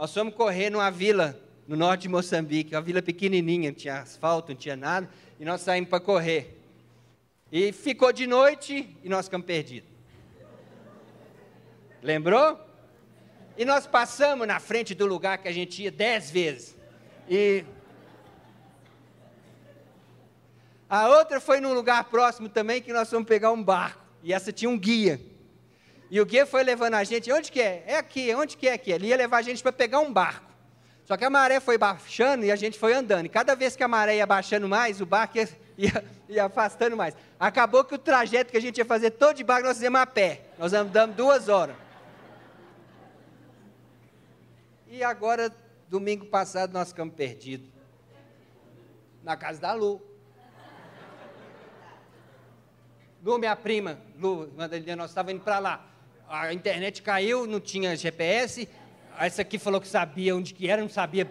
Nós 0.00 0.14
fomos 0.14 0.34
correr 0.34 0.70
numa 0.70 0.90
vila 0.90 1.38
no 1.68 1.76
norte 1.76 2.02
de 2.04 2.08
Moçambique, 2.08 2.74
uma 2.74 2.80
vila 2.80 3.02
pequenininha, 3.02 3.68
não 3.70 3.76
tinha 3.76 4.00
asfalto, 4.00 4.52
não 4.52 4.56
tinha 4.56 4.74
nada, 4.74 5.06
e 5.38 5.44
nós 5.44 5.60
saímos 5.60 5.90
para 5.90 6.00
correr. 6.00 6.58
E 7.52 7.70
ficou 7.70 8.10
de 8.10 8.26
noite 8.26 8.96
e 9.04 9.08
nós 9.10 9.26
ficamos 9.26 9.46
perdidos. 9.46 9.90
Lembrou? 12.02 12.58
E 13.58 13.66
nós 13.66 13.86
passamos 13.86 14.46
na 14.46 14.58
frente 14.58 14.94
do 14.94 15.04
lugar 15.04 15.36
que 15.36 15.48
a 15.48 15.52
gente 15.52 15.82
ia 15.82 15.90
dez 15.90 16.30
vezes. 16.30 16.74
E 17.28 17.62
a 20.88 21.10
outra 21.10 21.42
foi 21.42 21.60
num 21.60 21.74
lugar 21.74 22.04
próximo 22.04 22.48
também 22.48 22.80
que 22.80 22.90
nós 22.90 23.10
fomos 23.10 23.28
pegar 23.28 23.52
um 23.52 23.62
barco. 23.62 24.02
E 24.22 24.32
essa 24.32 24.50
tinha 24.50 24.70
um 24.70 24.78
guia. 24.78 25.20
E 26.10 26.20
o 26.20 26.26
guia 26.26 26.44
foi 26.44 26.64
levando 26.64 26.94
a 26.94 27.04
gente, 27.04 27.32
onde 27.32 27.52
que 27.52 27.60
é? 27.60 27.84
É 27.86 27.96
aqui, 27.96 28.34
onde 28.34 28.56
que 28.56 28.68
é 28.68 28.72
aqui? 28.72 28.90
Ele 28.90 29.06
ia 29.06 29.16
levar 29.16 29.38
a 29.38 29.42
gente 29.42 29.62
para 29.62 29.72
pegar 29.72 30.00
um 30.00 30.12
barco. 30.12 30.50
Só 31.04 31.16
que 31.16 31.24
a 31.24 31.30
maré 31.30 31.60
foi 31.60 31.78
baixando 31.78 32.44
e 32.44 32.50
a 32.50 32.56
gente 32.56 32.78
foi 32.78 32.92
andando. 32.94 33.26
E 33.26 33.28
cada 33.28 33.54
vez 33.54 33.76
que 33.76 33.82
a 33.82 33.88
maré 33.88 34.16
ia 34.16 34.26
baixando 34.26 34.68
mais, 34.68 35.00
o 35.00 35.06
barco 35.06 35.38
ia, 35.38 35.48
ia, 35.78 36.04
ia 36.28 36.44
afastando 36.44 36.96
mais. 36.96 37.16
Acabou 37.38 37.84
que 37.84 37.94
o 37.94 37.98
trajeto 37.98 38.50
que 38.50 38.56
a 38.56 38.60
gente 38.60 38.78
ia 38.78 38.84
fazer 38.84 39.12
todo 39.12 39.36
de 39.36 39.44
barco, 39.44 39.68
nós 39.68 39.76
fizemos 39.76 40.00
a 40.00 40.06
pé. 40.06 40.42
Nós 40.58 40.72
andamos 40.72 41.14
duas 41.14 41.48
horas. 41.48 41.76
E 44.88 45.04
agora, 45.04 45.54
domingo 45.88 46.26
passado, 46.26 46.72
nós 46.72 46.88
ficamos 46.88 47.14
perdidos. 47.14 47.68
Na 49.22 49.36
casa 49.36 49.60
da 49.60 49.72
Lu. 49.72 50.02
Lu, 53.22 53.38
minha 53.38 53.54
prima, 53.54 54.00
Lu, 54.18 54.52
nós 54.56 55.10
estávamos 55.10 55.34
indo 55.34 55.44
para 55.44 55.58
lá. 55.60 55.86
A 56.30 56.54
internet 56.54 57.02
caiu, 57.02 57.44
não 57.44 57.58
tinha 57.58 57.96
GPS. 57.96 58.68
Essa 59.18 59.42
aqui 59.42 59.58
falou 59.58 59.80
que 59.80 59.88
sabia 59.88 60.36
onde 60.36 60.54
que 60.54 60.70
era, 60.70 60.80
não 60.80 60.88
sabia 60.88 61.28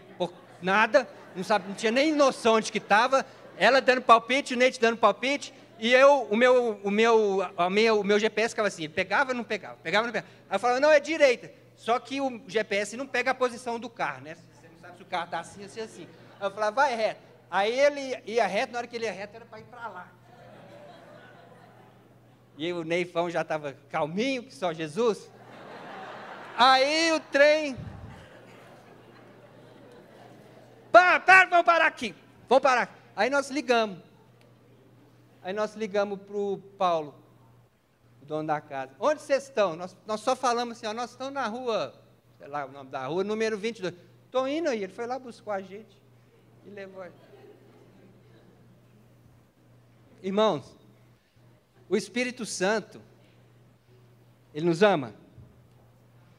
nada, 0.61 1.07
não, 1.33 1.41
sabia, 1.41 1.69
não 1.69 1.75
tinha 1.75 1.91
nem 1.91 2.13
noção 2.13 2.55
onde 2.55 2.69
que 2.69 2.79
estava. 2.79 3.25
Ela 3.57 3.79
dando 3.79 4.01
palpite, 4.01 4.53
o 4.53 4.57
Neite 4.57 4.77
dando 4.77 4.97
palpite. 4.97 5.53
E 5.79 5.93
eu, 5.93 6.27
o 6.29 6.35
meu, 6.35 6.81
o 6.83 6.91
meu, 6.91 7.39
o 7.57 7.69
meu, 7.69 8.01
o 8.01 8.03
meu 8.03 8.19
GPS 8.19 8.49
ficava 8.49 8.67
assim, 8.67 8.89
pegava 8.89 9.33
não 9.33 9.45
pegava, 9.45 9.77
pegava 9.81 10.05
não 10.05 10.11
pegava. 10.11 10.29
Aí 10.49 10.55
eu 10.55 10.59
falava, 10.59 10.81
não, 10.81 10.91
é 10.91 10.99
direita. 10.99 11.49
Só 11.77 11.97
que 11.97 12.19
o 12.19 12.41
GPS 12.45 12.97
não 12.97 13.07
pega 13.07 13.31
a 13.31 13.33
posição 13.33 13.79
do 13.79 13.89
carro, 13.89 14.21
né? 14.23 14.35
Você 14.35 14.67
não 14.67 14.79
sabe 14.81 14.97
se 14.97 15.03
o 15.03 15.05
carro 15.05 15.25
está 15.25 15.39
assim, 15.39 15.63
assim, 15.63 15.79
assim. 15.79 16.07
Aí 16.41 16.45
eu 16.45 16.51
falava, 16.51 16.75
vai 16.75 16.93
reto. 16.93 17.21
Aí 17.49 17.79
ele 17.79 18.21
ia 18.25 18.45
reto, 18.45 18.73
na 18.73 18.79
hora 18.79 18.87
que 18.87 18.97
ele 18.97 19.05
ia 19.05 19.13
reto 19.13 19.37
era 19.37 19.45
para 19.45 19.59
ir 19.61 19.63
para 19.63 19.87
lá. 19.87 20.18
E 22.59 22.73
o 22.73 22.83
Neifão 22.83 23.29
já 23.29 23.39
estava 23.39 23.71
calminho, 23.89 24.43
que 24.43 24.53
só 24.53 24.73
Jesus. 24.73 25.31
Aí 26.57 27.09
o 27.13 27.19
trem. 27.21 27.77
Para, 30.91 31.21
para, 31.21 31.49
vamos 31.49 31.65
parar 31.65 31.85
aqui. 31.85 32.13
Vamos 32.49 32.61
parar. 32.61 32.93
Aí 33.15 33.29
nós 33.29 33.49
ligamos. 33.49 33.99
Aí 35.41 35.53
nós 35.53 35.73
ligamos 35.75 36.19
para 36.19 36.35
o 36.35 36.57
Paulo 36.77 37.15
dono 38.23 38.45
da 38.45 38.59
casa. 38.59 38.91
Onde 38.99 39.21
vocês 39.21 39.43
estão? 39.43 39.77
Nós, 39.77 39.95
nós 40.05 40.19
só 40.19 40.35
falamos 40.35 40.75
assim, 40.77 40.85
ó, 40.85 40.93
nós 40.93 41.11
estamos 41.11 41.33
na 41.33 41.47
rua, 41.47 41.93
sei 42.37 42.47
lá 42.49 42.65
o 42.65 42.71
nome 42.73 42.89
da 42.89 43.07
rua, 43.07 43.23
número 43.23 43.57
22. 43.57 43.93
Estou 44.25 44.45
indo 44.49 44.67
aí. 44.67 44.83
Ele 44.83 44.91
foi 44.91 45.07
lá 45.07 45.17
buscar 45.17 45.53
a 45.53 45.61
gente 45.61 45.97
e 46.65 46.69
levou. 46.69 47.05
Irmãos, 50.21 50.78
o 51.89 51.97
Espírito 51.97 52.45
Santo, 52.45 53.01
ele 54.53 54.67
nos 54.67 54.83
ama? 54.83 55.15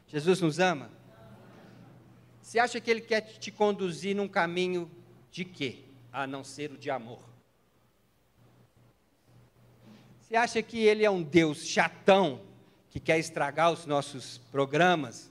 Jesus 0.07 0.41
nos 0.41 0.61
ama? 0.61 0.89
Você 2.41 2.59
acha 2.61 2.81
que 2.81 2.91
ele 2.91 3.01
quer 3.01 3.21
te 3.21 3.51
conduzir 3.51 4.15
num 4.15 4.29
caminho 4.29 4.89
de 5.31 5.45
quê? 5.45 5.81
A 6.13 6.27
não 6.27 6.45
ser 6.45 6.71
o 6.71 6.79
de 6.79 6.89
amor. 6.89 7.21
Você 10.21 10.37
acha 10.37 10.63
que 10.63 10.79
ele 10.79 11.05
é 11.05 11.11
um 11.11 11.23
Deus 11.23 11.67
chatão 11.67 12.41
que 12.89 13.01
quer 13.01 13.19
estragar 13.19 13.73
os 13.73 13.87
nossos 13.87 14.39
programas, 14.53 15.31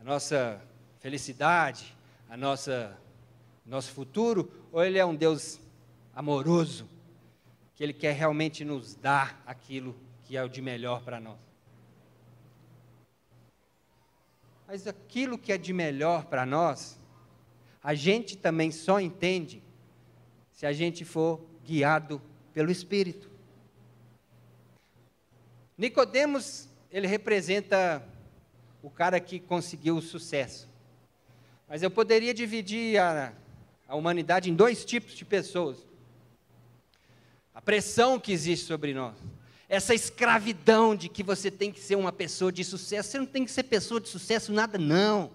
a 0.00 0.04
nossa 0.04 0.62
felicidade, 1.00 1.94
a 2.28 2.36
nossa 2.36 2.98
nosso 3.64 3.92
futuro, 3.92 4.50
ou 4.72 4.82
ele 4.82 4.98
é 4.98 5.04
um 5.04 5.14
Deus 5.14 5.60
amoroso 6.14 6.88
que 7.82 7.86
ele 7.86 7.92
quer 7.92 8.12
realmente 8.12 8.64
nos 8.64 8.94
dar 8.94 9.42
aquilo 9.44 9.96
que 10.22 10.36
é 10.36 10.44
o 10.44 10.48
de 10.48 10.62
melhor 10.62 11.02
para 11.02 11.18
nós? 11.18 11.40
Mas 14.68 14.86
aquilo 14.86 15.36
que 15.36 15.52
é 15.52 15.58
de 15.58 15.72
melhor 15.72 16.26
para 16.26 16.46
nós, 16.46 16.96
a 17.82 17.92
gente 17.92 18.36
também 18.36 18.70
só 18.70 19.00
entende 19.00 19.60
se 20.52 20.64
a 20.64 20.72
gente 20.72 21.04
for 21.04 21.44
guiado 21.64 22.22
pelo 22.54 22.70
Espírito. 22.70 23.28
Nicodemos, 25.76 26.68
ele 26.88 27.08
representa 27.08 28.00
o 28.80 28.90
cara 28.90 29.18
que 29.18 29.40
conseguiu 29.40 29.96
o 29.96 30.02
sucesso. 30.02 30.68
Mas 31.68 31.82
eu 31.82 31.90
poderia 31.90 32.32
dividir 32.32 33.00
a, 33.00 33.32
a 33.88 33.96
humanidade 33.96 34.48
em 34.52 34.54
dois 34.54 34.84
tipos 34.84 35.14
de 35.14 35.24
pessoas. 35.24 35.84
A 37.54 37.60
pressão 37.60 38.18
que 38.18 38.32
existe 38.32 38.66
sobre 38.66 38.94
nós. 38.94 39.16
Essa 39.68 39.94
escravidão 39.94 40.94
de 40.94 41.08
que 41.08 41.22
você 41.22 41.50
tem 41.50 41.72
que 41.72 41.80
ser 41.80 41.96
uma 41.96 42.12
pessoa 42.12 42.52
de 42.52 42.62
sucesso. 42.64 43.10
Você 43.10 43.18
não 43.18 43.26
tem 43.26 43.44
que 43.44 43.50
ser 43.50 43.62
pessoa 43.64 44.00
de 44.00 44.08
sucesso 44.08 44.52
nada, 44.52 44.78
não. 44.78 45.30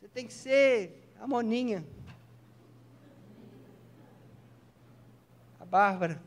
Você 0.00 0.08
tem 0.08 0.26
que 0.26 0.32
ser 0.32 1.08
a 1.20 1.26
Moninha. 1.26 1.84
A 5.60 5.64
Bárbara. 5.64 6.22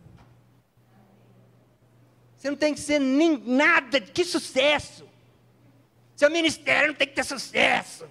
Você 2.38 2.50
não 2.50 2.58
tem 2.58 2.74
que 2.74 2.80
ser 2.80 3.00
nem 3.00 3.38
nada, 3.39 4.00
que 4.00 4.24
sucesso. 4.24 5.08
Seu 6.15 6.30
ministério 6.30 6.89
não 6.89 6.95
tem 6.95 7.08
que 7.08 7.15
ter 7.15 7.26
sucesso. 7.26 8.08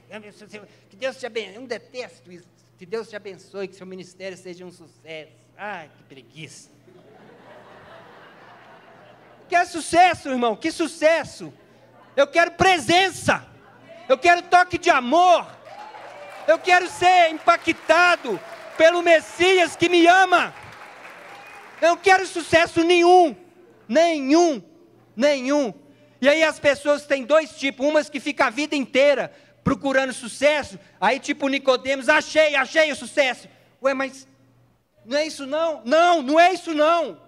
Que 0.90 0.96
Deus 0.96 1.16
te 1.16 1.24
abençoe. 1.24 1.54
Eu 1.54 1.66
detesto 1.66 2.32
isso. 2.32 2.48
Que 2.76 2.84
Deus 2.84 3.08
te 3.08 3.16
abençoe, 3.16 3.68
que 3.68 3.76
seu 3.76 3.86
ministério 3.86 4.36
seja 4.36 4.64
um 4.64 4.72
sucesso. 4.72 5.43
Ai, 5.56 5.90
que 5.96 6.02
preguiça. 6.04 6.68
Quer 9.48 9.66
sucesso, 9.66 10.28
irmão? 10.28 10.56
Que 10.56 10.70
sucesso. 10.72 11.52
Eu 12.16 12.26
quero 12.26 12.52
presença. 12.52 13.44
Eu 14.08 14.18
quero 14.18 14.42
toque 14.42 14.78
de 14.78 14.90
amor. 14.90 15.46
Eu 16.46 16.58
quero 16.58 16.88
ser 16.88 17.30
impactado 17.30 18.40
pelo 18.76 19.02
Messias 19.02 19.76
que 19.76 19.88
me 19.88 20.06
ama. 20.06 20.54
Eu 21.80 21.90
não 21.90 21.96
quero 21.96 22.26
sucesso 22.26 22.82
nenhum. 22.82 23.36
Nenhum, 23.88 24.62
nenhum. 25.14 25.72
E 26.20 26.28
aí 26.28 26.42
as 26.42 26.58
pessoas 26.58 27.06
têm 27.06 27.24
dois 27.24 27.50
tipos, 27.50 27.86
umas 27.86 28.08
que 28.08 28.18
ficam 28.18 28.46
a 28.46 28.50
vida 28.50 28.74
inteira 28.74 29.32
procurando 29.62 30.12
sucesso, 30.12 30.78
aí 31.00 31.18
tipo 31.18 31.48
Nicodemos, 31.48 32.08
achei, 32.08 32.54
achei 32.54 32.92
o 32.92 32.96
sucesso. 32.96 33.48
Ué, 33.82 33.94
mas 33.94 34.28
não 35.04 35.16
é 35.16 35.26
isso 35.26 35.46
não? 35.46 35.82
Não, 35.84 36.22
não 36.22 36.40
é 36.40 36.52
isso 36.52 36.74
não. 36.74 37.20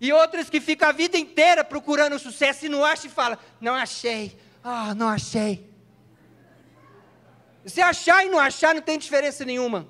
E 0.00 0.12
outras 0.12 0.48
que 0.48 0.60
ficam 0.60 0.88
a 0.88 0.92
vida 0.92 1.18
inteira 1.18 1.64
procurando 1.64 2.18
sucesso 2.18 2.66
e 2.66 2.68
não 2.68 2.84
acham 2.84 3.06
e 3.06 3.12
falam, 3.12 3.38
não 3.60 3.74
achei, 3.74 4.38
ah, 4.62 4.88
oh, 4.90 4.94
não 4.94 5.08
achei. 5.08 5.68
Se 7.66 7.80
achar 7.80 8.24
e 8.24 8.28
não 8.28 8.38
achar 8.38 8.74
não 8.74 8.82
tem 8.82 8.98
diferença 8.98 9.44
nenhuma 9.44 9.86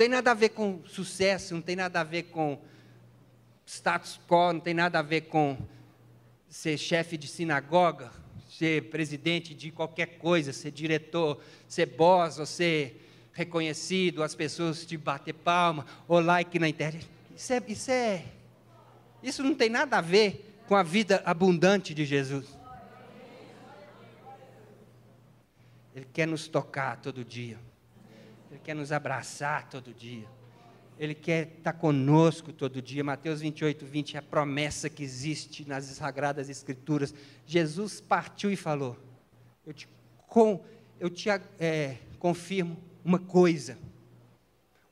tem 0.00 0.08
nada 0.08 0.30
a 0.30 0.34
ver 0.34 0.48
com 0.48 0.80
sucesso, 0.86 1.52
não 1.52 1.60
tem 1.60 1.76
nada 1.76 2.00
a 2.00 2.02
ver 2.02 2.22
com 2.22 2.58
status 3.66 4.18
quo, 4.26 4.54
não 4.54 4.58
tem 4.58 4.72
nada 4.72 4.98
a 4.98 5.02
ver 5.02 5.20
com 5.28 5.58
ser 6.48 6.78
chefe 6.78 7.18
de 7.18 7.28
sinagoga, 7.28 8.10
ser 8.48 8.88
presidente 8.88 9.52
de 9.52 9.70
qualquer 9.70 10.16
coisa, 10.16 10.54
ser 10.54 10.70
diretor, 10.70 11.38
ser 11.68 11.84
boss, 11.84 12.38
ou 12.38 12.46
ser 12.46 13.09
reconhecido, 13.32 14.22
as 14.22 14.34
pessoas 14.34 14.84
te 14.84 14.96
bater 14.96 15.32
palma, 15.32 15.86
ou 16.06 16.20
like 16.20 16.58
na 16.58 16.68
internet. 16.68 17.08
Isso 17.36 17.52
é, 17.52 17.62
isso 17.66 17.90
é. 17.90 18.24
Isso 19.22 19.42
não 19.42 19.54
tem 19.54 19.68
nada 19.68 19.98
a 19.98 20.00
ver 20.00 20.62
com 20.66 20.74
a 20.74 20.82
vida 20.82 21.22
abundante 21.24 21.92
de 21.94 22.04
Jesus. 22.04 22.46
Ele 25.94 26.06
quer 26.12 26.26
nos 26.26 26.48
tocar 26.48 26.96
todo 27.00 27.24
dia. 27.24 27.58
Ele 28.50 28.60
quer 28.62 28.74
nos 28.74 28.92
abraçar 28.92 29.68
todo 29.68 29.92
dia. 29.92 30.26
Ele 30.98 31.14
quer 31.14 31.48
estar 31.58 31.72
conosco 31.72 32.52
todo 32.52 32.82
dia. 32.82 33.02
Mateus 33.02 33.40
28, 33.40 33.86
20 33.86 34.16
é 34.16 34.18
a 34.18 34.22
promessa 34.22 34.90
que 34.90 35.02
existe 35.02 35.66
nas 35.66 35.84
Sagradas 35.84 36.48
Escrituras. 36.48 37.14
Jesus 37.46 38.00
partiu 38.00 38.50
e 38.50 38.56
falou: 38.56 38.98
Eu 39.66 39.72
te, 39.72 39.88
com, 40.26 40.62
eu 40.98 41.08
te 41.08 41.28
é, 41.58 41.96
confirmo 42.18 42.76
uma 43.04 43.18
coisa. 43.18 43.78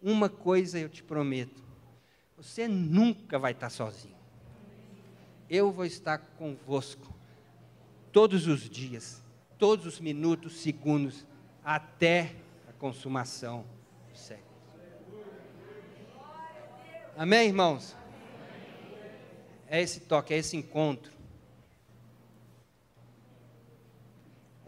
Uma 0.03 0.29
coisa 0.29 0.79
eu 0.79 0.89
te 0.89 1.03
prometo. 1.03 1.63
Você 2.37 2.69
nunca 2.69 3.39
vai 3.39 3.53
estar 3.53 3.71
sozinho. 3.71 4.17
Eu 5.51 5.73
vou 5.73 5.85
estar 5.85 6.19
convosco 6.19 7.13
todos 8.13 8.47
os 8.47 8.69
dias, 8.69 9.23
todos 9.59 9.87
os 9.87 10.01
minutos, 10.01 10.61
segundos, 10.61 11.27
até 11.65 12.35
a 12.69 12.73
consumação 12.73 13.65
do 14.11 14.17
século. 14.17 14.49
Amém, 17.17 17.49
irmãos? 17.49 17.97
É 19.67 19.83
esse 19.83 20.01
toque, 20.01 20.33
é 20.33 20.39
esse 20.39 20.57
encontro. 20.57 21.18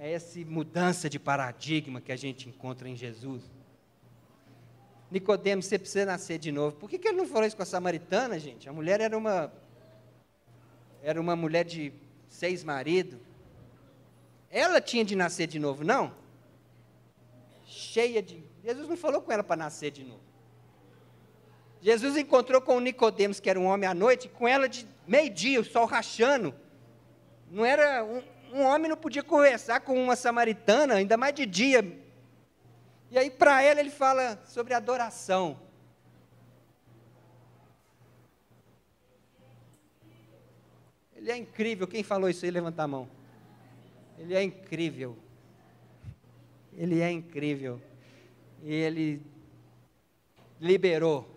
É 0.03 0.13
essa 0.13 0.41
mudança 0.47 1.11
de 1.11 1.19
paradigma 1.19 2.01
que 2.01 2.11
a 2.11 2.17
gente 2.17 2.49
encontra 2.49 2.89
em 2.89 2.97
Jesus. 2.97 3.43
Nicodemos, 5.11 5.67
você 5.67 5.79
precisa 5.79 6.07
nascer 6.07 6.39
de 6.39 6.51
novo. 6.51 6.75
Por 6.77 6.89
que, 6.89 6.99
que 6.99 7.07
ele 7.07 7.19
não 7.19 7.27
falou 7.27 7.47
isso 7.47 7.55
com 7.55 7.63
a 7.63 7.67
samaritana, 7.67 8.39
gente? 8.39 8.67
A 8.67 8.73
mulher 8.73 8.99
era 9.03 9.17
uma 9.17 9.53
era 11.03 11.21
uma 11.21 11.37
mulher 11.37 11.67
de 11.67 11.93
seis 12.31 12.65
maridos. 12.65 13.21
Ela 14.51 14.81
tinha 14.81 15.05
de 15.05 15.15
nascer 15.15 15.47
de 15.47 15.59
novo, 15.59 15.85
não? 15.85 16.15
Cheia 17.67 18.23
de. 18.23 18.43
Jesus 18.65 18.89
não 18.89 18.97
falou 18.97 19.21
com 19.21 19.31
ela 19.31 19.45
para 19.45 19.57
nascer 19.57 19.91
de 19.91 20.03
novo. 20.03 20.23
Jesus 21.83 22.17
encontrou 22.17 22.63
com 22.63 22.79
o 22.79 22.81
Nicodemos, 22.81 23.39
que 23.39 23.51
era 23.51 23.61
um 23.61 23.67
homem 23.67 23.87
à 23.87 23.93
noite, 23.93 24.31
com 24.31 24.49
ela 24.49 24.67
de 24.67 24.87
meio-dia, 25.07 25.61
o 25.61 25.65
sol 25.65 25.85
rachando. 25.85 26.55
Não 27.51 27.67
era 27.67 28.03
um, 28.03 28.23
um 28.53 28.65
homem 28.65 28.89
não 28.89 28.97
podia 28.97 29.23
conversar 29.23 29.81
com 29.81 30.03
uma 30.03 30.17
samaritana, 30.17 30.95
ainda 30.95 31.17
mais 31.17 31.35
de 31.35 31.47
dia. 31.47 31.85
E 33.11 33.19
aí, 33.19 33.31
para 33.31 33.63
ela, 33.63 33.81
ele 33.81 33.91
fala 33.91 34.41
sobre 34.47 34.75
adoração. 34.75 35.59
Ele 41.17 41.31
é 41.31 41.37
incrível. 41.37 41.87
Quem 41.87 42.03
falou 42.03 42.29
isso 42.29 42.45
aí, 42.45 42.51
levanta 42.51 42.83
a 42.83 42.89
mão. 42.89 43.09
Ele 44.19 44.35
é 44.35 44.43
incrível. 44.43 45.17
Ele 46.73 47.01
é 47.01 47.11
incrível. 47.11 47.81
E 48.63 48.73
ele 48.73 49.23
liberou 50.61 51.29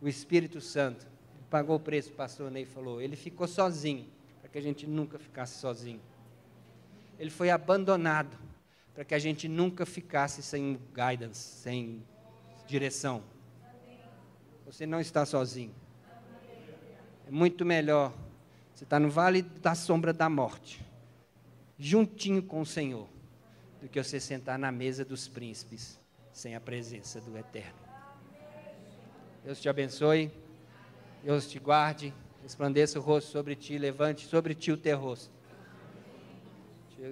o 0.00 0.08
Espírito 0.08 0.60
Santo. 0.60 1.06
Pagou 1.50 1.76
o 1.76 1.80
preço, 1.80 2.10
o 2.10 2.14
pastor 2.14 2.50
Ney 2.50 2.66
falou. 2.66 3.00
Ele 3.00 3.16
ficou 3.16 3.48
sozinho 3.48 4.17
que 4.58 4.66
a 4.66 4.70
gente 4.70 4.86
nunca 4.88 5.18
ficasse 5.20 5.56
sozinho. 5.58 6.00
Ele 7.16 7.30
foi 7.30 7.48
abandonado 7.48 8.36
para 8.92 9.04
que 9.04 9.14
a 9.14 9.18
gente 9.18 9.46
nunca 9.46 9.86
ficasse 9.86 10.42
sem 10.42 10.80
guidance, 10.92 11.62
sem 11.62 12.02
direção. 12.66 13.22
Você 14.66 14.84
não 14.84 15.00
está 15.00 15.24
sozinho. 15.24 15.72
É 17.26 17.30
muito 17.30 17.64
melhor 17.64 18.12
você 18.74 18.82
estar 18.82 18.98
no 18.98 19.08
vale 19.08 19.42
da 19.42 19.76
sombra 19.76 20.12
da 20.12 20.28
morte, 20.28 20.84
juntinho 21.78 22.42
com 22.42 22.60
o 22.60 22.66
Senhor, 22.66 23.08
do 23.80 23.88
que 23.88 24.02
você 24.02 24.18
sentar 24.18 24.58
na 24.58 24.72
mesa 24.72 25.04
dos 25.04 25.28
príncipes 25.28 26.00
sem 26.32 26.56
a 26.56 26.60
presença 26.60 27.20
do 27.20 27.36
Eterno. 27.38 27.78
Deus 29.44 29.60
te 29.60 29.68
abençoe. 29.68 30.32
Deus 31.22 31.48
te 31.48 31.58
guarde 31.58 32.12
resplandeça 32.48 32.98
o 32.98 33.02
rosto 33.02 33.30
sobre 33.30 33.54
ti, 33.54 33.76
levante 33.76 34.26
sobre 34.26 34.54
ti 34.54 34.72
o 34.72 34.76
teu 34.78 34.98
rosto. 34.98 35.30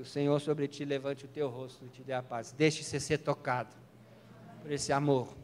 O 0.01 0.05
Senhor 0.05 0.41
sobre 0.41 0.67
ti 0.67 0.83
levante 0.83 1.27
o 1.27 1.29
teu 1.29 1.51
rosto 1.51 1.85
e 1.85 1.89
te 1.91 2.03
dê 2.03 2.15
a 2.15 2.23
paz. 2.23 2.53
Deixe-se 2.53 2.99
ser 2.99 3.19
tocado 3.19 3.77
por 4.63 4.73
esse 4.73 4.95
amor, 4.95 5.37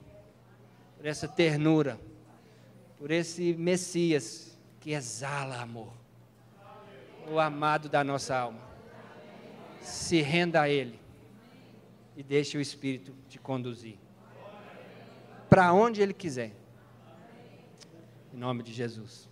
por 0.97 1.05
essa 1.05 1.29
ternura, 1.29 2.01
por 2.99 3.11
esse 3.11 3.53
Messias 3.53 4.59
que 4.81 4.93
exala 4.93 5.61
amor, 5.61 5.93
o 7.31 7.39
amado 7.39 7.91
da 7.91 8.03
nossa 8.03 8.35
alma. 8.35 8.63
Se 9.83 10.23
renda 10.23 10.63
a 10.63 10.71
Ele 10.71 10.99
e 12.17 12.23
deixe 12.23 12.57
o 12.57 12.63
Espírito 12.63 13.15
te 13.29 13.39
conduzir 13.39 13.99
para 15.51 15.71
onde 15.75 16.01
Ele 16.01 16.15
quiser. 16.15 16.57
Em 18.33 18.39
nome 18.39 18.63
de 18.63 18.73
Jesus. 18.73 19.31